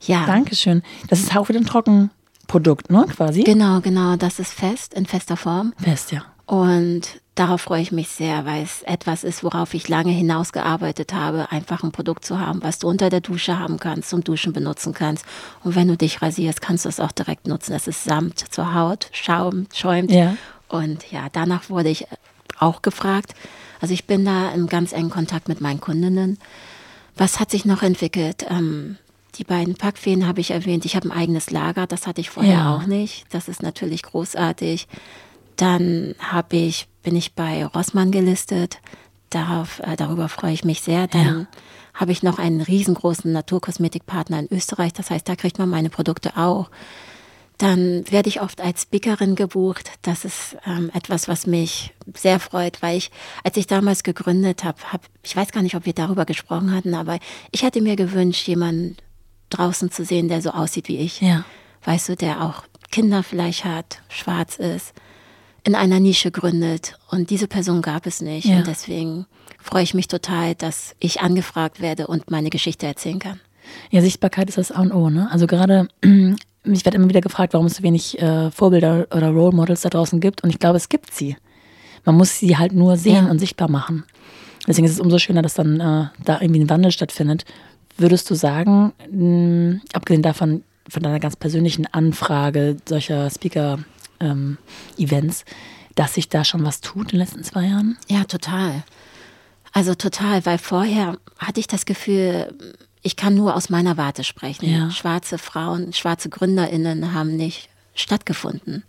Ja. 0.00 0.26
Dankeschön. 0.26 0.82
Das 1.08 1.20
ist 1.20 1.34
auch 1.36 1.48
wieder 1.48 1.60
ein 1.60 1.66
Trockenprodukt, 1.66 2.90
ne, 2.90 3.06
quasi? 3.14 3.42
Genau, 3.42 3.80
genau, 3.80 4.16
das 4.16 4.38
ist 4.38 4.52
fest, 4.52 4.94
in 4.94 5.06
fester 5.06 5.36
Form. 5.36 5.72
Fest, 5.82 6.12
ja. 6.12 6.24
Und 6.46 7.20
darauf 7.34 7.62
freue 7.62 7.80
ich 7.80 7.90
mich 7.90 8.08
sehr, 8.08 8.44
weil 8.44 8.62
es 8.62 8.82
etwas 8.82 9.24
ist, 9.24 9.42
worauf 9.42 9.72
ich 9.72 9.88
lange 9.88 10.12
hinausgearbeitet 10.12 11.14
habe, 11.14 11.50
einfach 11.50 11.82
ein 11.82 11.92
Produkt 11.92 12.24
zu 12.24 12.38
haben, 12.38 12.62
was 12.62 12.78
du 12.78 12.88
unter 12.88 13.08
der 13.08 13.20
Dusche 13.22 13.58
haben 13.58 13.78
kannst, 13.78 14.10
zum 14.10 14.22
Duschen 14.22 14.52
benutzen 14.52 14.92
kannst. 14.92 15.24
Und 15.62 15.74
wenn 15.74 15.88
du 15.88 15.96
dich 15.96 16.20
rasierst, 16.20 16.60
kannst 16.60 16.84
du 16.84 16.90
es 16.90 17.00
auch 17.00 17.12
direkt 17.12 17.46
nutzen. 17.46 17.72
Es 17.72 17.88
ist 17.88 18.04
Samt 18.04 18.38
zur 18.38 18.74
Haut, 18.74 19.08
schaumt, 19.12 19.74
schäumt. 19.74 20.10
Ja. 20.10 20.36
Und 20.68 21.10
ja, 21.10 21.28
danach 21.32 21.70
wurde 21.70 21.88
ich 21.88 22.06
auch 22.64 22.82
gefragt. 22.82 23.34
Also 23.80 23.94
ich 23.94 24.06
bin 24.06 24.24
da 24.24 24.50
im 24.52 24.66
ganz 24.66 24.92
engen 24.92 25.10
Kontakt 25.10 25.48
mit 25.48 25.60
meinen 25.60 25.80
Kundinnen. 25.80 26.38
Was 27.16 27.38
hat 27.38 27.50
sich 27.50 27.64
noch 27.64 27.82
entwickelt? 27.82 28.46
Ähm, 28.48 28.96
die 29.36 29.44
beiden 29.44 29.74
Packfeen 29.74 30.26
habe 30.26 30.40
ich 30.40 30.52
erwähnt. 30.52 30.84
Ich 30.84 30.96
habe 30.96 31.08
ein 31.08 31.16
eigenes 31.16 31.50
Lager, 31.50 31.86
das 31.86 32.06
hatte 32.06 32.20
ich 32.20 32.30
vorher 32.30 32.54
ja. 32.54 32.76
auch 32.76 32.86
nicht. 32.86 33.26
Das 33.30 33.48
ist 33.48 33.62
natürlich 33.62 34.02
großartig. 34.02 34.86
Dann 35.56 36.14
habe 36.18 36.56
ich, 36.56 36.88
bin 37.02 37.16
ich 37.16 37.34
bei 37.34 37.64
Rossmann 37.66 38.10
gelistet. 38.10 38.78
Darauf, 39.30 39.80
äh, 39.80 39.96
darüber 39.96 40.28
freue 40.28 40.52
ich 40.52 40.64
mich 40.64 40.80
sehr. 40.80 41.06
Dann 41.06 41.26
ja. 41.26 41.46
habe 41.94 42.12
ich 42.12 42.22
noch 42.22 42.38
einen 42.38 42.60
riesengroßen 42.60 43.30
Naturkosmetikpartner 43.32 44.40
in 44.40 44.52
Österreich. 44.52 44.92
Das 44.92 45.10
heißt, 45.10 45.28
da 45.28 45.36
kriegt 45.36 45.58
man 45.58 45.68
meine 45.68 45.90
Produkte 45.90 46.36
auch. 46.36 46.70
Dann 47.58 48.04
werde 48.10 48.28
ich 48.28 48.40
oft 48.40 48.60
als 48.60 48.82
Speakerin 48.82 49.36
gebucht. 49.36 49.90
Das 50.02 50.24
ist 50.24 50.56
ähm, 50.66 50.90
etwas, 50.92 51.28
was 51.28 51.46
mich 51.46 51.94
sehr 52.14 52.40
freut, 52.40 52.82
weil 52.82 52.96
ich, 52.96 53.10
als 53.44 53.56
ich 53.56 53.66
damals 53.66 54.02
gegründet 54.02 54.64
habe, 54.64 54.78
hab, 54.92 55.02
ich 55.22 55.36
weiß 55.36 55.52
gar 55.52 55.62
nicht, 55.62 55.76
ob 55.76 55.86
wir 55.86 55.92
darüber 55.92 56.24
gesprochen 56.24 56.74
hatten, 56.74 56.94
aber 56.94 57.18
ich 57.52 57.62
hätte 57.62 57.80
mir 57.80 57.94
gewünscht, 57.94 58.48
jemanden 58.48 58.96
draußen 59.50 59.90
zu 59.92 60.04
sehen, 60.04 60.28
der 60.28 60.42
so 60.42 60.50
aussieht 60.50 60.88
wie 60.88 60.98
ich. 60.98 61.20
Ja. 61.20 61.44
Weißt 61.84 62.08
du, 62.08 62.16
der 62.16 62.42
auch 62.42 62.64
Kinder 62.90 63.22
vielleicht 63.22 63.64
hat, 63.64 64.00
schwarz 64.08 64.56
ist, 64.56 64.92
in 65.62 65.74
einer 65.74 66.00
Nische 66.00 66.30
gründet. 66.30 66.98
Und 67.10 67.30
diese 67.30 67.48
Person 67.48 67.82
gab 67.82 68.06
es 68.06 68.20
nicht. 68.20 68.46
Ja. 68.46 68.58
Und 68.58 68.66
deswegen 68.66 69.26
freue 69.60 69.82
ich 69.82 69.94
mich 69.94 70.08
total, 70.08 70.54
dass 70.54 70.94
ich 70.98 71.20
angefragt 71.20 71.80
werde 71.80 72.06
und 72.06 72.30
meine 72.30 72.50
Geschichte 72.50 72.86
erzählen 72.86 73.18
kann. 73.18 73.40
Ja, 73.90 74.00
Sichtbarkeit 74.00 74.48
ist 74.48 74.58
das 74.58 74.72
A 74.72 74.80
und 74.80 74.92
O, 74.92 75.10
ne? 75.10 75.28
Also 75.30 75.46
gerade, 75.46 75.88
mich 76.64 76.84
wird 76.84 76.94
immer 76.94 77.08
wieder 77.08 77.20
gefragt, 77.20 77.52
warum 77.52 77.66
es 77.66 77.76
so 77.76 77.82
wenig 77.82 78.20
äh, 78.20 78.50
Vorbilder 78.50 79.06
oder 79.14 79.30
Role 79.30 79.54
Models 79.54 79.82
da 79.82 79.90
draußen 79.90 80.20
gibt. 80.20 80.42
Und 80.42 80.50
ich 80.50 80.58
glaube, 80.58 80.76
es 80.76 80.88
gibt 80.88 81.12
sie. 81.14 81.36
Man 82.04 82.16
muss 82.16 82.38
sie 82.38 82.56
halt 82.56 82.72
nur 82.72 82.96
sehen 82.96 83.26
ja. 83.26 83.30
und 83.30 83.38
sichtbar 83.38 83.70
machen. 83.70 84.04
Deswegen 84.66 84.86
ist 84.86 84.92
es 84.92 85.00
umso 85.00 85.18
schöner, 85.18 85.42
dass 85.42 85.54
dann 85.54 85.80
äh, 85.80 86.06
da 86.24 86.40
irgendwie 86.40 86.60
ein 86.60 86.70
Wandel 86.70 86.90
stattfindet. 86.90 87.44
Würdest 87.96 88.30
du 88.30 88.34
sagen, 88.34 88.92
mh, 89.10 89.80
abgesehen 89.92 90.22
davon, 90.22 90.62
von 90.88 91.02
deiner 91.02 91.20
ganz 91.20 91.36
persönlichen 91.36 91.86
Anfrage 91.86 92.76
solcher 92.86 93.30
Speaker- 93.30 93.78
ähm, 94.20 94.58
Events, 94.96 95.44
dass 95.94 96.14
sich 96.14 96.28
da 96.28 96.44
schon 96.44 96.64
was 96.64 96.80
tut 96.80 97.12
in 97.12 97.18
den 97.18 97.20
letzten 97.20 97.44
zwei 97.44 97.66
Jahren? 97.66 97.96
Ja, 98.08 98.24
total. 98.24 98.82
Also 99.72 99.94
total, 99.94 100.44
weil 100.46 100.58
vorher 100.58 101.18
hatte 101.38 101.60
ich 101.60 101.66
das 101.66 101.84
Gefühl, 101.84 102.54
ich 103.04 103.16
kann 103.16 103.34
nur 103.34 103.54
aus 103.54 103.68
meiner 103.68 103.96
Warte 103.96 104.24
sprechen. 104.24 104.68
Ja. 104.68 104.90
Schwarze 104.90 105.38
Frauen, 105.38 105.92
schwarze 105.92 106.30
Gründerinnen 106.30 107.12
haben 107.12 107.36
nicht 107.36 107.68
stattgefunden. 107.94 108.82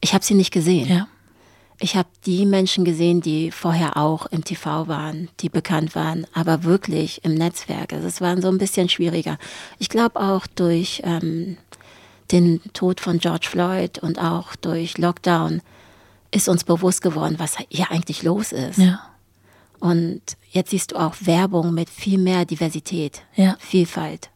Ich 0.00 0.14
habe 0.14 0.24
sie 0.24 0.34
nicht 0.34 0.50
gesehen. 0.50 0.88
Ja. 0.88 1.06
Ich 1.78 1.94
habe 1.94 2.08
die 2.24 2.46
Menschen 2.46 2.84
gesehen, 2.84 3.20
die 3.20 3.50
vorher 3.50 3.96
auch 3.96 4.26
im 4.26 4.44
TV 4.44 4.88
waren, 4.88 5.28
die 5.40 5.50
bekannt 5.50 5.94
waren, 5.94 6.26
aber 6.32 6.64
wirklich 6.64 7.24
im 7.24 7.34
Netzwerk. 7.34 7.92
Also 7.92 8.06
es 8.06 8.20
war 8.20 8.40
so 8.40 8.48
ein 8.48 8.58
bisschen 8.58 8.88
schwieriger. 8.88 9.36
Ich 9.78 9.88
glaube 9.88 10.18
auch 10.18 10.46
durch 10.46 11.02
ähm, 11.04 11.58
den 12.30 12.60
Tod 12.72 13.00
von 13.00 13.18
George 13.18 13.48
Floyd 13.50 13.98
und 13.98 14.18
auch 14.18 14.56
durch 14.56 14.96
Lockdown 14.96 15.60
ist 16.30 16.48
uns 16.48 16.64
bewusst 16.64 17.02
geworden, 17.02 17.34
was 17.38 17.56
hier 17.68 17.90
eigentlich 17.90 18.22
los 18.22 18.52
ist. 18.52 18.78
Ja. 18.78 19.00
Und 19.82 20.22
jetzt 20.50 20.70
siehst 20.70 20.92
du 20.92 20.96
auch 20.96 21.16
Werbung 21.20 21.74
mit 21.74 21.90
viel 21.90 22.18
mehr 22.18 22.44
Diversität, 22.44 23.22
ja. 23.34 23.56
Vielfalt. 23.58 24.30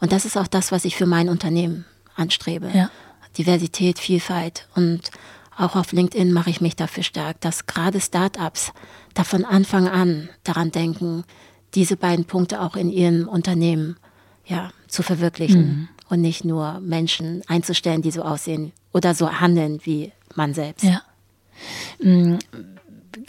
Und 0.00 0.12
das 0.12 0.24
ist 0.24 0.36
auch 0.36 0.46
das, 0.46 0.70
was 0.70 0.84
ich 0.84 0.96
für 0.96 1.06
mein 1.06 1.28
Unternehmen 1.28 1.84
anstrebe. 2.14 2.70
Ja. 2.72 2.90
Diversität, 3.36 3.98
Vielfalt. 3.98 4.68
Und 4.76 5.10
auch 5.56 5.74
auf 5.74 5.92
LinkedIn 5.92 6.32
mache 6.32 6.50
ich 6.50 6.60
mich 6.60 6.76
dafür 6.76 7.02
stark, 7.02 7.40
dass 7.40 7.66
gerade 7.66 8.00
Startups 8.00 8.72
da 9.14 9.24
von 9.24 9.44
Anfang 9.44 9.88
an 9.88 10.28
daran 10.44 10.70
denken, 10.70 11.24
diese 11.74 11.96
beiden 11.96 12.24
Punkte 12.24 12.60
auch 12.60 12.76
in 12.76 12.90
ihrem 12.90 13.28
Unternehmen 13.28 13.96
ja, 14.46 14.70
zu 14.86 15.02
verwirklichen. 15.02 15.66
Mhm 15.66 15.88
und 16.10 16.20
nicht 16.20 16.44
nur 16.44 16.80
Menschen 16.80 17.42
einzustellen, 17.46 18.02
die 18.02 18.10
so 18.10 18.22
aussehen 18.22 18.72
oder 18.92 19.14
so 19.14 19.30
handeln 19.40 19.80
wie 19.84 20.12
man 20.34 20.52
selbst. 20.52 20.84
Ja. 20.84 21.02
Mm, 22.02 22.38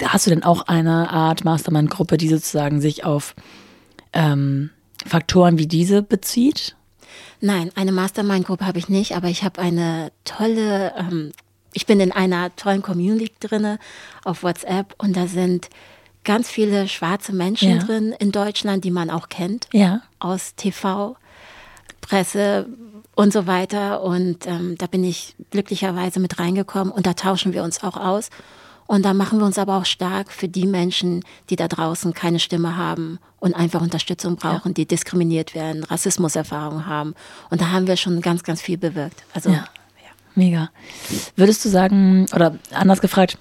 hast 0.04 0.26
du 0.26 0.30
denn 0.30 0.44
auch 0.44 0.68
eine 0.68 1.10
Art 1.12 1.44
Mastermind-Gruppe, 1.44 2.18
die 2.18 2.28
sozusagen 2.28 2.82
sich 2.82 3.04
auf 3.04 3.36
ähm, 4.14 4.70
Faktoren 5.06 5.58
wie 5.58 5.68
diese 5.68 6.02
bezieht? 6.02 6.76
Nein, 7.40 7.72
eine 7.76 7.92
Mastermind-Gruppe 7.92 8.66
habe 8.66 8.80
ich 8.80 8.90
nicht, 8.90 9.16
aber 9.16 9.28
ich 9.28 9.44
habe 9.44 9.62
eine 9.62 10.12
tolle, 10.26 10.94
ähm, 10.98 11.32
ich 11.74 11.86
bin 11.86 12.00
in 12.00 12.12
einer 12.12 12.56
tollen 12.56 12.82
Community 12.82 13.32
drinne 13.40 13.80
auf 14.24 14.44
WhatsApp 14.44 14.94
und 14.98 15.18
da 15.18 15.28
sind 15.28 15.70
ganz 16.24 16.50
viele 16.50 16.88
schwarze 16.88 17.34
Menschen 17.34 17.72
ja. 17.72 17.78
drin 17.78 18.14
in 18.20 18.32
Deutschland, 18.32 18.84
die 18.84 18.92
man 18.92 19.10
auch 19.10 19.30
kennt 19.30 19.68
ja. 19.74 20.02
aus 20.20 20.56
TV. 20.56 21.16
Presse 22.02 22.68
und 23.16 23.32
so 23.32 23.48
weiter. 23.48 24.04
Und 24.04 24.48
ähm, 24.48 24.76
da 24.78 24.88
bin 24.88 25.04
ich 25.04 25.36
glücklicherweise 25.52 26.20
mit 26.20 26.40
reingekommen 26.40 26.92
und 26.92 27.06
da 27.06 27.14
tauschen 27.14 27.54
wir 27.54 27.64
uns 27.64 27.84
auch 27.84 27.98
aus. 27.98 28.30
Und 28.92 29.06
da 29.06 29.14
machen 29.14 29.40
wir 29.40 29.46
uns 29.46 29.58
aber 29.58 29.78
auch 29.78 29.86
stark 29.86 30.34
für 30.34 30.50
die 30.50 30.68
Menschen, 30.68 31.24
die 31.50 31.56
da 31.56 31.70
draußen 31.70 32.14
keine 32.14 32.40
Stimme 32.40 32.76
haben 32.76 33.20
und 33.40 33.56
einfach 33.56 33.80
Unterstützung 33.80 34.36
brauchen, 34.36 34.72
ja. 34.72 34.74
die 34.74 34.86
diskriminiert 34.86 35.56
werden, 35.56 35.86
Rassismuserfahrungen 35.86 36.88
haben. 36.88 37.16
Und 37.50 37.62
da 37.62 37.70
haben 37.70 37.88
wir 37.88 37.96
schon 37.96 38.20
ganz, 38.20 38.44
ganz 38.44 38.62
viel 38.62 38.78
bewirkt. 38.78 39.24
Also, 39.34 39.50
ja. 39.50 39.56
ja. 39.56 40.12
Mega. 40.36 40.72
Würdest 41.38 41.64
du 41.64 41.70
sagen, 41.70 42.26
oder 42.36 42.60
anders 42.72 43.00
gefragt, 43.00 43.38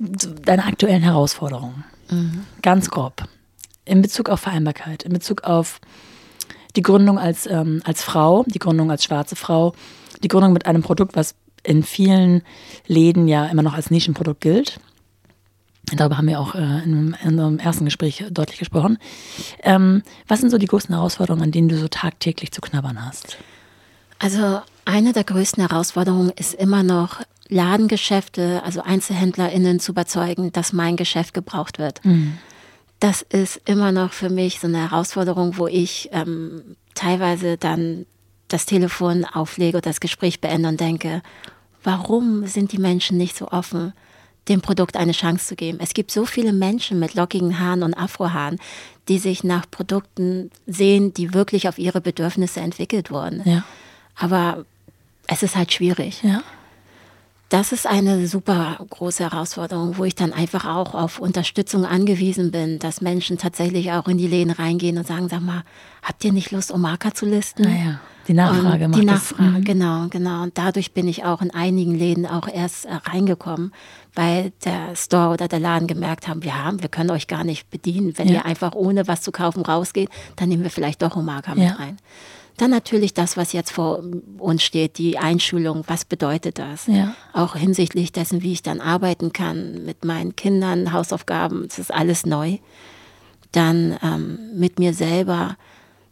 deine 0.00 0.64
aktuellen 0.64 1.02
Herausforderungen, 1.02 1.84
mhm. 2.10 2.44
ganz 2.60 2.90
grob, 2.90 3.22
in 3.84 4.02
Bezug 4.02 4.30
auf 4.30 4.40
Vereinbarkeit, 4.40 5.04
in 5.04 5.12
Bezug 5.12 5.44
auf 5.44 5.80
die 6.74 6.82
Gründung 6.82 7.20
als, 7.20 7.46
ähm, 7.46 7.82
als 7.84 8.02
Frau, 8.02 8.42
die 8.48 8.58
Gründung 8.58 8.90
als 8.90 9.04
schwarze 9.04 9.36
Frau, 9.36 9.74
die 10.24 10.28
Gründung 10.28 10.52
mit 10.52 10.66
einem 10.66 10.82
Produkt, 10.82 11.14
was 11.14 11.36
in 11.62 11.82
vielen 11.82 12.42
Läden 12.86 13.28
ja 13.28 13.46
immer 13.46 13.62
noch 13.62 13.74
als 13.74 13.90
Nischenprodukt 13.90 14.40
gilt. 14.40 14.80
Darüber 15.94 16.16
haben 16.16 16.28
wir 16.28 16.40
auch 16.40 16.54
äh, 16.54 16.82
in, 16.84 17.16
in 17.22 17.30
unserem 17.30 17.58
ersten 17.58 17.84
Gespräch 17.84 18.24
deutlich 18.30 18.58
gesprochen. 18.58 18.98
Ähm, 19.62 20.02
was 20.28 20.40
sind 20.40 20.50
so 20.50 20.58
die 20.58 20.66
größten 20.66 20.94
Herausforderungen, 20.94 21.44
an 21.44 21.52
denen 21.52 21.68
du 21.68 21.76
so 21.76 21.88
tagtäglich 21.88 22.52
zu 22.52 22.60
knabbern 22.60 23.04
hast? 23.04 23.36
Also 24.18 24.60
eine 24.84 25.12
der 25.12 25.24
größten 25.24 25.66
Herausforderungen 25.66 26.32
ist 26.36 26.54
immer 26.54 26.82
noch, 26.82 27.20
Ladengeschäfte, 27.48 28.62
also 28.64 28.82
EinzelhändlerInnen 28.82 29.78
zu 29.78 29.92
überzeugen, 29.92 30.52
dass 30.52 30.72
mein 30.72 30.96
Geschäft 30.96 31.34
gebraucht 31.34 31.78
wird. 31.78 32.02
Mhm 32.04 32.38
das 33.02 33.22
ist 33.22 33.60
immer 33.64 33.90
noch 33.90 34.12
für 34.12 34.30
mich 34.30 34.60
so 34.60 34.68
eine 34.68 34.78
Herausforderung, 34.78 35.58
wo 35.58 35.66
ich 35.66 36.08
ähm, 36.12 36.76
teilweise 36.94 37.56
dann 37.56 38.06
das 38.52 38.66
Telefon 38.66 39.24
auflege 39.24 39.78
oder 39.78 39.90
das 39.90 40.00
Gespräch 40.00 40.40
beende 40.40 40.68
und 40.68 40.80
denke, 40.80 41.22
warum 41.82 42.46
sind 42.46 42.72
die 42.72 42.78
Menschen 42.78 43.16
nicht 43.16 43.36
so 43.36 43.48
offen, 43.48 43.92
dem 44.48 44.60
Produkt 44.60 44.96
eine 44.96 45.12
Chance 45.12 45.46
zu 45.46 45.56
geben? 45.56 45.78
Es 45.80 45.94
gibt 45.94 46.10
so 46.10 46.24
viele 46.26 46.52
Menschen 46.52 46.98
mit 46.98 47.14
lockigen 47.14 47.58
Haaren 47.58 47.82
und 47.82 47.94
Afrohaaren, 47.94 48.58
die 49.08 49.18
sich 49.18 49.44
nach 49.44 49.70
Produkten 49.70 50.50
sehen, 50.66 51.14
die 51.14 51.34
wirklich 51.34 51.68
auf 51.68 51.78
ihre 51.78 52.00
Bedürfnisse 52.00 52.60
entwickelt 52.60 53.10
wurden. 53.10 53.42
Ja. 53.44 53.64
Aber 54.16 54.64
es 55.26 55.42
ist 55.42 55.56
halt 55.56 55.72
schwierig. 55.72 56.22
Ja 56.22 56.42
das 57.52 57.70
ist 57.70 57.86
eine 57.86 58.26
super 58.28 58.78
große 58.88 59.24
Herausforderung, 59.24 59.98
wo 59.98 60.04
ich 60.04 60.14
dann 60.14 60.32
einfach 60.32 60.64
auch 60.64 60.94
auf 60.94 61.18
Unterstützung 61.18 61.84
angewiesen 61.84 62.50
bin, 62.50 62.78
dass 62.78 63.02
Menschen 63.02 63.36
tatsächlich 63.36 63.92
auch 63.92 64.08
in 64.08 64.16
die 64.16 64.26
Läden 64.26 64.50
reingehen 64.50 64.96
und 64.96 65.06
sagen, 65.06 65.28
sag 65.28 65.42
mal, 65.42 65.62
habt 66.02 66.24
ihr 66.24 66.32
nicht 66.32 66.50
Lust, 66.50 66.72
um 66.72 66.80
Marker 66.80 67.12
zu 67.12 67.26
listen? 67.26 67.64
Naja, 67.64 68.00
die 68.28 68.34
Nachfrage 68.34 68.88
macht 68.88 69.00
Die 69.00 69.04
Nachfrage, 69.04 69.52
das. 69.52 69.60
Mhm. 69.60 69.64
genau, 69.64 70.06
genau. 70.08 70.42
Und 70.42 70.58
dadurch 70.58 70.92
bin 70.92 71.08
ich 71.08 71.24
auch 71.24 71.42
in 71.42 71.50
einigen 71.52 71.94
Läden 71.94 72.26
auch 72.26 72.48
erst 72.48 72.86
äh, 72.86 72.94
reingekommen, 72.94 73.72
weil 74.14 74.52
der 74.64 74.94
Store 74.94 75.32
oder 75.32 75.48
der 75.48 75.60
Laden 75.60 75.88
gemerkt 75.88 76.28
haben, 76.28 76.42
wir 76.42 76.62
haben, 76.62 76.82
wir 76.82 76.88
können 76.88 77.10
euch 77.10 77.26
gar 77.26 77.44
nicht 77.44 77.70
bedienen. 77.70 78.16
Wenn 78.16 78.28
ja. 78.28 78.34
ihr 78.34 78.44
einfach 78.44 78.74
ohne 78.74 79.08
was 79.08 79.22
zu 79.22 79.32
kaufen 79.32 79.64
rausgeht, 79.64 80.08
dann 80.36 80.48
nehmen 80.48 80.62
wir 80.62 80.70
vielleicht 80.70 81.02
doch 81.02 81.16
Marker 81.16 81.56
ja. 81.56 81.70
mit 81.70 81.78
rein. 81.78 81.96
Dann 82.58 82.70
natürlich 82.70 83.14
das, 83.14 83.36
was 83.36 83.52
jetzt 83.52 83.72
vor 83.72 84.02
uns 84.38 84.62
steht, 84.62 84.98
die 84.98 85.18
Einschulung. 85.18 85.84
Was 85.86 86.04
bedeutet 86.04 86.58
das? 86.58 86.86
Ja. 86.86 87.14
Auch 87.32 87.56
hinsichtlich 87.56 88.12
dessen, 88.12 88.42
wie 88.42 88.52
ich 88.52 88.62
dann 88.62 88.80
arbeiten 88.80 89.32
kann 89.32 89.84
mit 89.84 90.04
meinen 90.04 90.36
Kindern, 90.36 90.92
Hausaufgaben. 90.92 91.64
Es 91.64 91.78
ist 91.78 91.92
alles 91.92 92.26
neu. 92.26 92.58
Dann 93.52 93.96
ähm, 94.02 94.38
mit 94.54 94.78
mir 94.78 94.94
selber, 94.94 95.56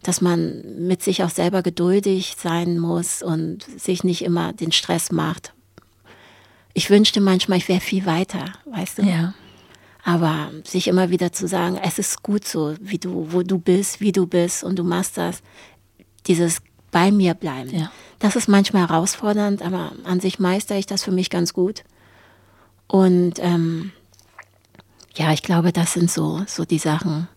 dass 0.03 0.21
man 0.21 0.63
mit 0.87 1.03
sich 1.03 1.23
auch 1.23 1.31
selber 1.31 1.63
geduldig 1.63 2.37
sein 2.39 2.79
muss 2.79 3.23
und 3.23 3.65
sich 3.79 4.05
nicht 4.05 4.23
immer 4.23 4.53
den 4.53 4.73
Stress 4.73 5.13
macht. 5.13 5.53
Ich 6.73 6.89
wünschte 6.91 7.21
manchmal, 7.21 7.59
ich 7.59 7.69
wäre 7.69 7.81
viel 7.81 8.07
weiter, 8.07 8.53
weißt 8.67 8.99
du? 8.99 9.03
Ja. 9.03 9.35
Aber 10.03 10.51
sich 10.65 10.89
immer 10.89 11.11
wieder 11.11 11.33
zu 11.33 11.47
sagen, 11.47 11.79
es 11.83 11.99
ist 11.99 12.23
gut 12.23 12.47
so, 12.47 12.75
wie 12.81 12.99
du, 12.99 13.33
wo 13.33 13.43
du 13.43 13.59
bist, 13.59 14.01
wie 14.01 14.13
du 14.13 14.27
bist 14.27 14.65
und 14.65 14.79
du 14.79 14.85
machst 14.85 15.19
das, 15.19 15.43
dieses 16.27 16.63
bei 16.91 17.11
mir 17.11 17.35
bleiben. 17.35 17.71
Ja. 17.71 17.93
Das 18.19 18.37
ist 18.37 18.49
manchmal 18.49 18.89
herausfordernd, 18.89 19.63
aber 19.63 19.93
an 20.05 20.21
sich 20.21 20.39
meistere 20.39 20.79
ich 20.79 20.87
das 20.87 21.05
für 21.05 21.13
mich 21.13 21.31
ganz 21.31 21.53
gut. 21.53 21.85
Und 22.87 23.35
ähm, 23.39 23.93
ja, 25.15 25.33
ich 25.33 25.43
glaube, 25.43 25.73
das 25.73 25.93
sind 25.93 26.11
so, 26.11 26.43
so 26.47 26.65
die 26.65 26.79
Sachen, 26.79 27.29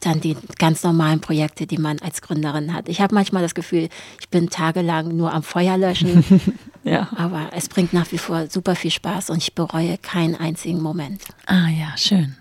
dann 0.00 0.20
die 0.20 0.36
ganz 0.58 0.82
normalen 0.82 1.20
Projekte, 1.20 1.66
die 1.66 1.78
man 1.78 1.98
als 2.00 2.22
Gründerin 2.22 2.72
hat. 2.72 2.88
Ich 2.88 3.00
habe 3.00 3.14
manchmal 3.14 3.42
das 3.42 3.54
Gefühl, 3.54 3.88
ich 4.20 4.28
bin 4.28 4.48
tagelang 4.48 5.16
nur 5.16 5.32
am 5.32 5.42
Feuer 5.42 5.76
löschen, 5.76 6.24
Ja. 6.84 7.08
aber 7.16 7.50
es 7.54 7.68
bringt 7.68 7.92
nach 7.92 8.10
wie 8.12 8.18
vor 8.18 8.46
super 8.48 8.74
viel 8.76 8.90
Spaß 8.92 9.30
und 9.30 9.38
ich 9.38 9.54
bereue 9.54 9.98
keinen 9.98 10.36
einzigen 10.36 10.80
Moment. 10.80 11.22
Ah 11.46 11.68
ja, 11.68 11.96
schön. 11.96 12.36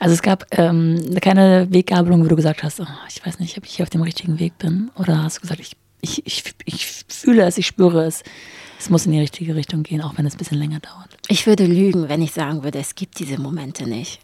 Also 0.00 0.14
es 0.14 0.22
gab 0.22 0.46
ähm, 0.58 1.14
keine 1.20 1.68
Weggabelung, 1.70 2.24
wo 2.24 2.28
du 2.28 2.36
gesagt 2.36 2.62
hast, 2.62 2.80
oh, 2.80 2.86
ich 3.08 3.24
weiß 3.24 3.38
nicht, 3.38 3.56
ob 3.56 3.64
ich 3.66 3.76
hier 3.76 3.84
auf 3.84 3.90
dem 3.90 4.02
richtigen 4.02 4.38
Weg 4.40 4.58
bin. 4.58 4.90
Oder 4.96 5.22
hast 5.22 5.36
du 5.38 5.40
gesagt, 5.42 5.60
ich, 5.60 5.76
ich, 6.00 6.26
ich, 6.26 6.42
ich 6.64 6.86
fühle 7.08 7.44
es, 7.44 7.56
ich 7.58 7.66
spüre 7.66 8.04
es. 8.04 8.22
Es 8.78 8.90
muss 8.90 9.06
in 9.06 9.12
die 9.12 9.20
richtige 9.20 9.54
Richtung 9.54 9.84
gehen, 9.84 10.02
auch 10.02 10.18
wenn 10.18 10.26
es 10.26 10.34
ein 10.34 10.38
bisschen 10.38 10.58
länger 10.58 10.80
dauert. 10.80 11.16
Ich 11.28 11.46
würde 11.46 11.64
lügen, 11.66 12.08
wenn 12.08 12.20
ich 12.20 12.32
sagen 12.32 12.62
würde, 12.64 12.78
es 12.78 12.94
gibt 12.94 13.18
diese 13.20 13.40
Momente 13.40 13.88
nicht. 13.88 14.20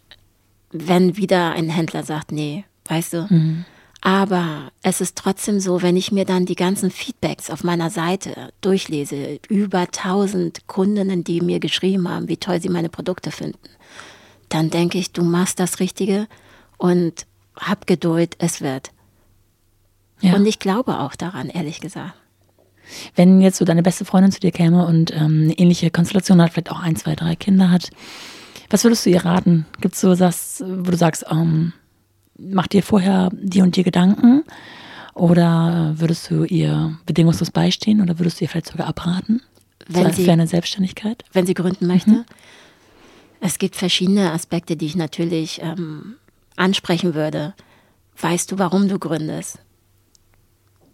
Wenn 0.73 1.17
wieder 1.17 1.53
ein 1.53 1.69
Händler 1.69 2.03
sagt, 2.03 2.33
nee, 2.33 2.65
weißt 2.87 3.13
du. 3.13 3.29
Aber 4.01 4.73
es 4.83 5.01
ist 5.01 5.17
trotzdem 5.17 5.61
so, 5.61 5.81
wenn 5.81 5.97
ich 5.97 6.11
mir 6.11 6.25
dann 6.25 6.45
die 6.45 6.57
ganzen 6.57 6.91
Feedbacks 6.91 7.51
auf 7.51 7.63
meiner 7.63 7.89
Seite 7.89 8.53
durchlese, 8.61 9.39
über 9.49 9.87
tausend 9.93 10.67
Kundinnen, 10.67 11.23
die 11.23 11.41
mir 11.41 11.61
geschrieben 11.61 12.09
haben, 12.09 12.29
wie 12.29 12.37
toll 12.37 12.61
sie 12.61 12.69
meine 12.69 12.89
Produkte 12.89 13.31
finden, 13.31 13.61
dann 14.49 14.71
denke 14.71 14.99
ich, 14.99 15.13
du 15.13 15.23
machst 15.23 15.61
das 15.61 15.79
Richtige 15.79 16.27
und 16.79 17.27
hab 17.55 17.87
Geduld, 17.87 18.35
es 18.39 18.61
wird. 18.61 18.91
Ja. 20.21 20.35
Und 20.35 20.47
ich 20.47 20.59
glaube 20.59 20.99
auch 20.99 21.15
daran, 21.15 21.49
ehrlich 21.49 21.81
gesagt. 21.81 22.15
Wenn 23.15 23.41
jetzt 23.41 23.59
so 23.59 23.65
deine 23.65 23.83
beste 23.83 24.05
Freundin 24.05 24.33
zu 24.33 24.41
dir 24.41 24.51
käme 24.51 24.85
und 24.85 25.13
ähm, 25.13 25.45
eine 25.45 25.59
ähnliche 25.59 25.91
Konstellation 25.91 26.43
hat, 26.43 26.53
vielleicht 26.53 26.73
auch 26.73 26.81
ein, 26.81 26.97
zwei, 26.97 27.15
drei 27.15 27.37
Kinder 27.37 27.71
hat, 27.71 27.91
was 28.73 28.85
würdest 28.85 29.07
du 29.07 29.11
ihr 29.11 29.25
raten? 29.25 29.67
Gibt 29.81 29.95
es 29.95 30.01
so 30.01 30.19
was, 30.19 30.63
wo 30.67 30.91
du 30.91 30.97
sagst, 30.97 31.25
ähm, 31.31 31.73
mach 32.39 32.67
dir 32.67 32.83
vorher 32.83 33.31
die 33.33 33.63
und 33.63 33.77
die 33.77 33.83
Gedanken? 33.83 34.45
Oder 35.15 35.93
würdest 35.97 36.31
du 36.31 36.45
ihr 36.45 36.99
bedingungslos 37.07 37.51
beistehen 37.51 38.01
oder 38.01 38.19
würdest 38.19 38.41
du 38.41 38.45
ihr 38.45 38.49
vielleicht 38.49 38.69
sogar 38.69 38.87
abraten? 38.89 39.43
Wenn 39.87 40.07
so 40.07 40.13
sie- 40.13 40.25
für 40.25 40.33
eine 40.33 40.47
Selbstständigkeit? 40.47 41.25
wenn 41.33 41.47
sie 41.47 41.55
gründen 41.55 41.87
möchte. 41.87 42.25
Es 43.41 43.59
gibt 43.59 43.77
verschiedene 43.77 44.33
Aspekte, 44.33 44.77
die 44.77 44.87
ich 44.87 44.95
natürlich 44.97 45.61
ähm, 45.63 46.15
ansprechen 46.57 47.15
würde. 47.15 47.55
Weißt 48.21 48.51
du, 48.53 48.59
warum 48.59 48.89
du 48.89 48.99
gründest? 48.99 49.59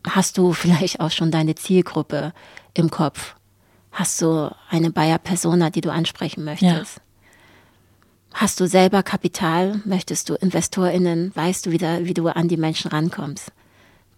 Hast 0.09 0.39
du 0.39 0.53
vielleicht 0.53 1.01
auch 1.01 1.11
schon 1.11 1.31
deine 1.31 1.55
Zielgruppe 1.55 2.33
im 2.75 2.91
Kopf? 2.91 3.35
Hast 3.93 4.21
du 4.23 4.51
eine 4.71 4.91
Bayer 4.91 5.19
Persona, 5.19 5.71
die 5.71 5.81
du 5.83 5.91
ansprechen 5.93 6.45
möchtest? 6.45 7.01
Hast 8.33 8.61
du 8.61 8.67
selber 8.67 9.03
Kapital? 9.03 9.81
Möchtest 9.85 10.29
du 10.29 10.35
InvestorInnen? 10.35 11.35
Weißt 11.35 11.67
du, 11.67 11.71
wie, 11.71 11.79
da, 11.79 12.05
wie 12.05 12.15
du 12.15 12.29
an 12.29 12.49
die 12.49 12.57
Menschen 12.57 12.91
rankommst? 12.91 13.53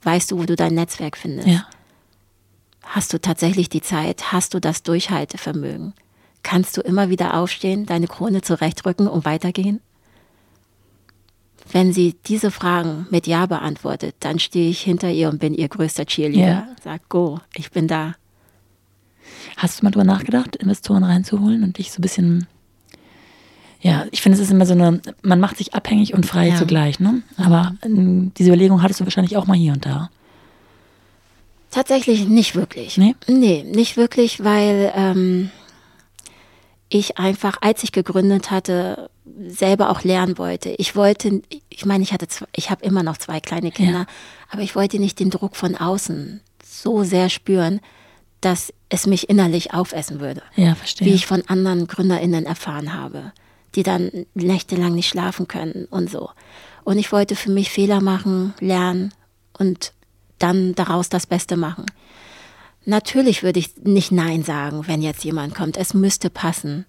Weißt 0.03 0.31
du, 0.31 0.38
wo 0.38 0.44
du 0.44 0.57
dein 0.57 0.75
Netzwerk 0.75 1.16
findest? 1.16 1.49
Ja. 1.49 1.66
Hast 2.83 3.12
du 3.12 3.20
tatsächlich 3.20 3.68
die 3.68 3.83
Zeit? 3.83 4.33
Hast 4.33 4.55
du 4.55 4.61
das 4.61 4.83
Durchhaltevermögen? 4.83 5.94
Kannst 6.42 6.77
du 6.77 6.81
immer 6.81 7.11
wieder 7.11 7.35
aufstehen, 7.35 7.87
deine 7.87 8.09
Krone 8.09 8.42
zurechtrücken 8.42 9.07
und 9.07 9.25
weitergehen? 9.25 9.81
Wenn 11.70 11.92
sie 11.92 12.16
diese 12.27 12.51
Fragen 12.51 13.07
mit 13.11 13.27
Ja 13.27 13.46
beantwortet, 13.46 14.16
dann 14.20 14.38
stehe 14.38 14.70
ich 14.70 14.81
hinter 14.81 15.11
ihr 15.11 15.29
und 15.29 15.38
bin 15.38 15.55
ihr 15.55 15.68
größter 15.68 16.07
Cheerleader. 16.07 16.46
Ja. 16.46 16.68
Sag, 16.83 17.09
go, 17.09 17.40
ich 17.55 17.70
bin 17.70 17.87
da. 17.87 18.14
Hast 19.57 19.81
du 19.81 19.85
mal 19.85 19.90
drüber 19.90 20.05
nachgedacht, 20.05 20.57
Investoren 20.57 21.05
reinzuholen 21.05 21.62
und 21.62 21.79
dich 21.79 21.92
so 21.92 21.99
ein 21.99 22.03
bisschen. 22.03 22.49
Ja, 23.83 24.05
ich 24.11 24.21
finde, 24.21 24.37
es 24.37 24.43
ist 24.45 24.51
immer 24.51 24.66
so 24.66 24.75
eine, 24.75 25.01
man 25.23 25.40
macht 25.40 25.57
sich 25.57 25.73
abhängig 25.75 26.12
und 26.14 26.27
frei 26.27 26.49
Ja. 26.49 26.57
zugleich, 26.57 27.01
ne? 27.01 27.23
Aber 27.38 27.75
ähm, 27.83 28.33
diese 28.37 28.51
Überlegung 28.51 28.83
hattest 28.83 29.01
du 29.01 29.05
wahrscheinlich 29.05 29.37
auch 29.37 29.47
mal 29.47 29.57
hier 29.57 29.73
und 29.73 29.87
da. 29.87 30.11
Tatsächlich 31.71 32.27
nicht 32.27 32.57
wirklich. 32.57 32.97
Nee? 32.99 33.14
Nee, 33.29 33.62
nicht 33.62 33.97
wirklich, 33.97 34.43
weil 34.43 34.93
ähm, 34.97 35.51
ich 36.88 37.19
einfach, 37.19 37.59
als 37.61 37.85
ich 37.85 37.93
gegründet 37.93 38.51
hatte, 38.51 39.09
selber 39.47 39.90
auch 39.90 40.03
lernen 40.03 40.37
wollte. 40.38 40.71
Ich 40.79 40.97
wollte, 40.97 41.40
ich 41.69 41.87
meine, 41.87 42.03
ich 42.03 42.12
hatte, 42.12 42.27
zwei, 42.27 42.47
ich 42.57 42.71
habe 42.71 42.85
immer 42.85 43.05
noch 43.05 43.16
zwei 43.19 43.38
kleine 43.38 43.71
Kinder, 43.71 44.01
Ja. 44.01 44.07
aber 44.51 44.62
ich 44.62 44.75
wollte 44.75 44.99
nicht 44.99 45.21
den 45.21 45.31
Druck 45.31 45.55
von 45.55 45.77
außen 45.77 46.40
so 46.64 47.05
sehr 47.05 47.29
spüren, 47.29 47.81
dass 48.40 48.73
es 48.88 49.07
mich 49.07 49.29
innerlich 49.31 49.73
aufessen 49.73 50.19
würde. 50.19 50.43
Ja, 50.57 50.75
verstehe. 50.75 51.07
Wie 51.07 51.12
ich 51.14 51.27
von 51.27 51.43
anderen 51.47 51.87
GründerInnen 51.87 52.47
erfahren 52.47 52.93
habe, 52.95 53.33
die 53.74 53.83
dann 53.83 54.26
nächtelang 54.35 54.94
nicht 54.94 55.09
schlafen 55.09 55.48
können 55.48 55.87
und 55.90 56.11
so. 56.11 56.30
Und 56.85 56.98
ich 56.98 57.12
wollte 57.12 57.37
für 57.37 57.50
mich 57.50 57.70
Fehler 57.70 58.00
machen, 58.00 58.54
lernen 58.61 59.12
und 59.59 59.92
dann 60.38 60.74
daraus 60.74 61.09
das 61.09 61.26
Beste 61.26 61.56
machen. 61.56 61.87
Natürlich 62.85 63.42
würde 63.42 63.61
ich 63.61 63.76
nicht 63.83 64.11
Nein 64.11 64.42
sagen, 64.42 64.87
wenn 64.87 65.02
jetzt 65.02 65.24
jemand 65.24 65.54
kommt. 65.54 65.76
Es 65.76 65.94
müsste 65.94 66.30
passen. 66.30 66.87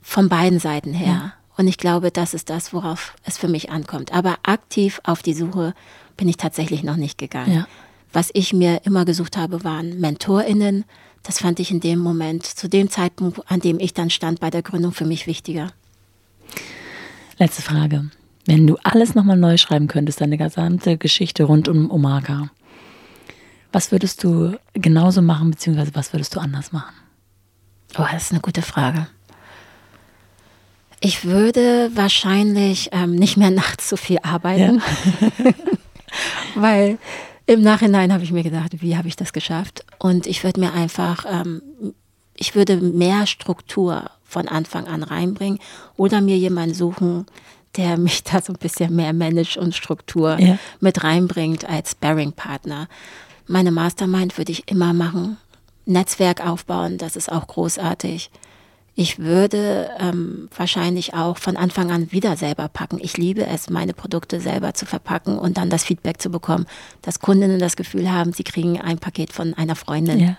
Von 0.00 0.28
beiden 0.28 0.58
Seiten 0.58 0.92
her. 0.92 1.34
Und 1.56 1.68
ich 1.68 1.78
glaube, 1.78 2.10
das 2.10 2.34
ist 2.34 2.50
das, 2.50 2.72
worauf 2.72 3.14
es 3.24 3.38
für 3.38 3.46
mich 3.46 3.70
ankommt. 3.70 4.12
Aber 4.12 4.38
aktiv 4.42 5.00
auf 5.04 5.22
die 5.22 5.34
Suche 5.34 5.74
bin 6.16 6.28
ich 6.28 6.36
tatsächlich 6.36 6.82
noch 6.82 6.96
nicht 6.96 7.18
gegangen. 7.18 7.54
Ja. 7.54 7.68
Was 8.12 8.30
ich 8.34 8.52
mir 8.52 8.80
immer 8.84 9.04
gesucht 9.04 9.36
habe, 9.36 9.62
waren 9.64 10.00
MentorInnen. 10.00 10.84
Das 11.22 11.38
fand 11.38 11.60
ich 11.60 11.70
in 11.70 11.80
dem 11.80 11.98
Moment, 11.98 12.44
zu 12.44 12.68
dem 12.68 12.90
Zeitpunkt, 12.90 13.40
an 13.50 13.60
dem 13.60 13.78
ich 13.78 13.94
dann 13.94 14.10
stand 14.10 14.40
bei 14.40 14.50
der 14.50 14.62
Gründung, 14.62 14.92
für 14.92 15.04
mich 15.04 15.26
wichtiger. 15.26 15.68
Letzte 17.38 17.62
Frage. 17.62 18.10
Wenn 18.46 18.66
du 18.66 18.76
alles 18.82 19.14
nochmal 19.14 19.36
neu 19.36 19.56
schreiben 19.56 19.86
könntest, 19.86 20.20
deine 20.20 20.36
gesamte 20.36 20.98
Geschichte 20.98 21.44
rund 21.44 21.68
um 21.68 21.90
Omaka, 21.90 22.50
was 23.70 23.92
würdest 23.92 24.22
du 24.24 24.58
genauso 24.74 25.22
machen, 25.22 25.52
beziehungsweise 25.52 25.94
was 25.94 26.12
würdest 26.12 26.34
du 26.34 26.40
anders 26.40 26.72
machen? 26.72 26.94
Oh, 27.96 28.04
das 28.10 28.24
ist 28.24 28.32
eine 28.32 28.40
gute 28.40 28.62
Frage. 28.62 29.06
Ich 31.00 31.24
würde 31.24 31.90
wahrscheinlich 31.94 32.90
ähm, 32.92 33.14
nicht 33.14 33.36
mehr 33.36 33.50
nachts 33.62 33.88
so 33.88 33.96
viel 33.96 34.18
arbeiten, 34.22 34.82
weil 36.54 36.98
im 37.46 37.62
Nachhinein 37.62 38.12
habe 38.12 38.24
ich 38.24 38.32
mir 38.32 38.42
gedacht, 38.42 38.70
wie 38.80 38.96
habe 38.96 39.08
ich 39.08 39.16
das 39.16 39.32
geschafft? 39.32 39.84
Und 39.98 40.26
ich 40.26 40.44
würde 40.44 40.60
mir 40.60 40.72
einfach, 40.72 41.24
ähm, 41.28 41.62
ich 42.36 42.54
würde 42.54 42.76
mehr 42.76 43.26
Struktur 43.26 44.10
von 44.24 44.48
Anfang 44.48 44.86
an 44.86 45.02
reinbringen 45.02 45.58
oder 45.96 46.20
mir 46.20 46.36
jemanden 46.36 46.74
suchen, 46.74 47.26
der 47.76 47.96
mich 47.98 48.22
da 48.24 48.40
so 48.40 48.52
ein 48.52 48.58
bisschen 48.58 48.94
mehr 48.94 49.12
managt 49.12 49.56
und 49.56 49.74
Struktur 49.74 50.38
Ja. 50.40 50.58
mit 50.80 51.02
reinbringt 51.04 51.68
als 51.68 51.92
Sparring-Partner. 51.92 52.88
Meine 53.46 53.72
Mastermind 53.72 54.38
würde 54.38 54.52
ich 54.52 54.68
immer 54.70 54.92
machen. 54.92 55.36
Netzwerk 55.84 56.46
aufbauen, 56.46 56.96
das 56.96 57.16
ist 57.16 57.30
auch 57.30 57.46
großartig. 57.48 58.30
Ich 58.94 59.18
würde 59.18 59.90
ähm, 59.98 60.48
wahrscheinlich 60.54 61.14
auch 61.14 61.38
von 61.38 61.56
Anfang 61.56 61.90
an 61.90 62.12
wieder 62.12 62.36
selber 62.36 62.68
packen. 62.68 62.98
Ich 63.00 63.16
liebe 63.16 63.46
es, 63.46 63.70
meine 63.70 63.94
Produkte 63.94 64.38
selber 64.38 64.74
zu 64.74 64.84
verpacken 64.84 65.38
und 65.38 65.56
dann 65.56 65.70
das 65.70 65.84
Feedback 65.84 66.20
zu 66.20 66.30
bekommen, 66.30 66.66
dass 67.00 67.20
Kundinnen 67.20 67.58
das 67.58 67.76
Gefühl 67.76 68.12
haben, 68.12 68.34
sie 68.34 68.44
kriegen 68.44 68.80
ein 68.80 68.98
Paket 68.98 69.32
von 69.32 69.54
einer 69.54 69.76
Freundin. 69.76 70.20
Ja. 70.20 70.36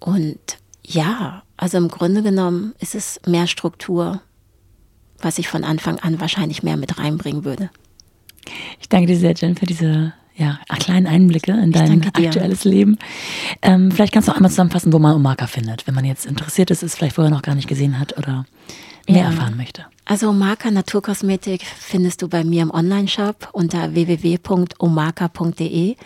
Und 0.00 0.58
ja, 0.84 1.42
also 1.56 1.78
im 1.78 1.88
Grunde 1.88 2.22
genommen 2.22 2.74
ist 2.80 2.96
es 2.96 3.20
mehr 3.26 3.46
Struktur, 3.46 4.20
was 5.18 5.38
ich 5.38 5.46
von 5.46 5.62
Anfang 5.62 6.00
an 6.00 6.18
wahrscheinlich 6.20 6.64
mehr 6.64 6.76
mit 6.76 6.98
reinbringen 6.98 7.44
würde. 7.44 7.70
Ich 8.80 8.88
danke 8.88 9.06
dir 9.06 9.16
sehr, 9.16 9.34
Jen, 9.34 9.54
für 9.54 9.66
diese 9.66 10.14
ja, 10.40 10.58
kleinen 10.78 11.06
Einblicke 11.06 11.52
in 11.52 11.70
dein 11.70 12.02
aktuelles 12.06 12.64
Leben. 12.64 12.96
Ähm, 13.60 13.92
vielleicht 13.92 14.14
kannst 14.14 14.26
du 14.28 14.32
auch 14.32 14.36
einmal 14.36 14.50
zusammenfassen, 14.50 14.90
wo 14.92 14.98
man 14.98 15.14
Omaka 15.14 15.46
findet, 15.46 15.86
wenn 15.86 15.94
man 15.94 16.06
jetzt 16.06 16.24
interessiert 16.24 16.70
ist, 16.70 16.82
es 16.82 16.94
vielleicht 16.94 17.16
vorher 17.16 17.30
noch 17.30 17.42
gar 17.42 17.54
nicht 17.54 17.68
gesehen 17.68 17.98
hat 18.00 18.16
oder 18.16 18.46
mehr 19.06 19.18
Ja. 19.18 19.24
erfahren 19.26 19.56
möchte. 19.58 19.84
Also 20.06 20.30
Omaka 20.30 20.70
Naturkosmetik 20.70 21.62
findest 21.64 22.22
du 22.22 22.28
bei 22.28 22.42
mir 22.42 22.62
im 22.62 22.70
Onlineshop 22.72 23.50
unter 23.52 23.92
www.omaka.de 23.94 25.96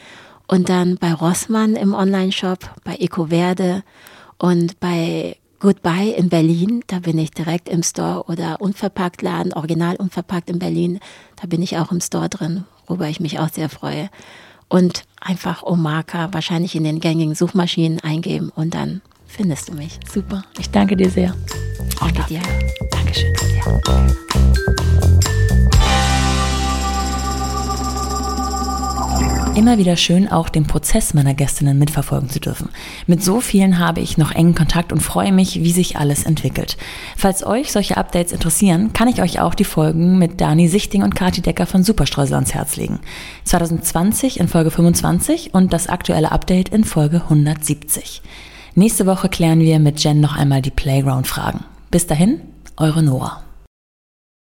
und 0.47 0.69
dann 0.69 0.97
bei 0.99 1.13
Rossmann 1.13 1.75
im 1.77 1.95
Onlineshop, 1.95 2.71
bei 2.85 2.97
Ecoverde 2.97 3.83
und 4.39 4.79
bei 4.81 5.37
Goodbye 5.61 6.11
in 6.11 6.29
Berlin. 6.29 6.83
Da 6.87 6.99
bin 6.99 7.19
ich 7.19 7.31
direkt 7.31 7.69
im 7.69 7.83
Store 7.83 8.25
oder 8.29 8.61
unverpackt 8.61 9.23
Laden, 9.23 9.53
original 9.55 9.97
unverpackt 9.97 10.51
in 10.51 10.59
Berlin. 10.59 11.01
Da 11.41 11.47
bin 11.47 11.63
ich 11.63 11.79
auch 11.79 11.91
im 11.91 12.01
Store 12.01 12.29
drin, 12.29 12.65
worüber 12.87 13.09
ich 13.09 13.21
mich 13.21 13.39
auch 13.39 13.49
sehr 13.49 13.69
freue. 13.69 14.11
Und 14.69 15.05
einfach 15.21 15.63
Omaka 15.63 16.33
wahrscheinlich 16.33 16.75
in 16.75 16.85
den 16.85 17.01
gängigen 17.01 17.35
Suchmaschinen 17.35 18.01
eingeben 18.01 18.51
und 18.55 18.75
dann 18.75 19.03
findest 19.27 19.69
du 19.69 19.75
mich. 19.75 19.99
Super. 20.13 20.45
Ich 20.59 20.71
danke 20.71 20.97
dir 20.97 21.11
sehr. 21.11 21.35
Auch 22.01 22.11
danke 22.11 22.35
dir. 22.35 22.41
Dankeschön. 22.91 23.33
Ja. 23.57 24.75
Immer 29.57 29.79
wieder 29.79 29.97
schön, 29.97 30.29
auch 30.29 30.49
den 30.49 30.67
Prozess 30.67 31.15
meiner 31.15 31.33
Gästinnen 31.33 31.79
mitverfolgen 31.79 32.29
zu 32.29 32.41
dürfen. 32.41 32.71
Mit 33.07 33.23
so 33.23 33.41
vielen 33.41 33.79
habe 33.79 34.01
ich 34.01 34.19
noch 34.19 34.33
engen 34.33 34.57
Kontakt 34.57 34.93
und 34.93 35.01
freue 35.01 35.31
mich, 35.31 35.63
wie 35.63 35.71
sich 35.71 35.97
alles 35.97 36.25
entwickelt. 36.25 36.77
Falls 37.17 37.47
euch 37.47 37.71
solche 37.71 37.97
Updates 37.97 38.33
interessieren, 38.33 38.93
kann 38.93 39.07
ich 39.07 39.23
euch 39.23 39.39
auch 39.39 39.55
die 39.55 39.63
Folgen 39.63 40.19
mit 40.19 40.41
Dani 40.41 40.67
Sichting 40.67 41.05
und 41.05 41.15
Kati 41.15 41.41
Decker 41.41 41.67
von 41.67 41.85
Superstreusel 41.85 42.35
ans 42.35 42.53
Herz 42.53 42.75
legen. 42.75 42.99
2020 43.45 44.41
in 44.41 44.49
Folge 44.49 44.73
25 44.73 45.55
und 45.55 45.73
das 45.73 45.87
aktuelle 45.87 46.33
Update 46.33 46.71
in 46.71 46.83
Folge 46.83 47.23
170. 47.23 48.23
Nächste 48.75 49.07
Woche 49.07 49.29
klären 49.29 49.61
wir 49.61 49.79
mit 49.79 50.03
Jen 50.03 50.19
noch 50.19 50.37
einmal 50.37 50.63
die 50.63 50.73
Playground-Fragen. 50.73 51.61
Bis 51.93 52.09
dahin, 52.09 52.41
eure 52.77 53.05
Nora. 53.05 53.44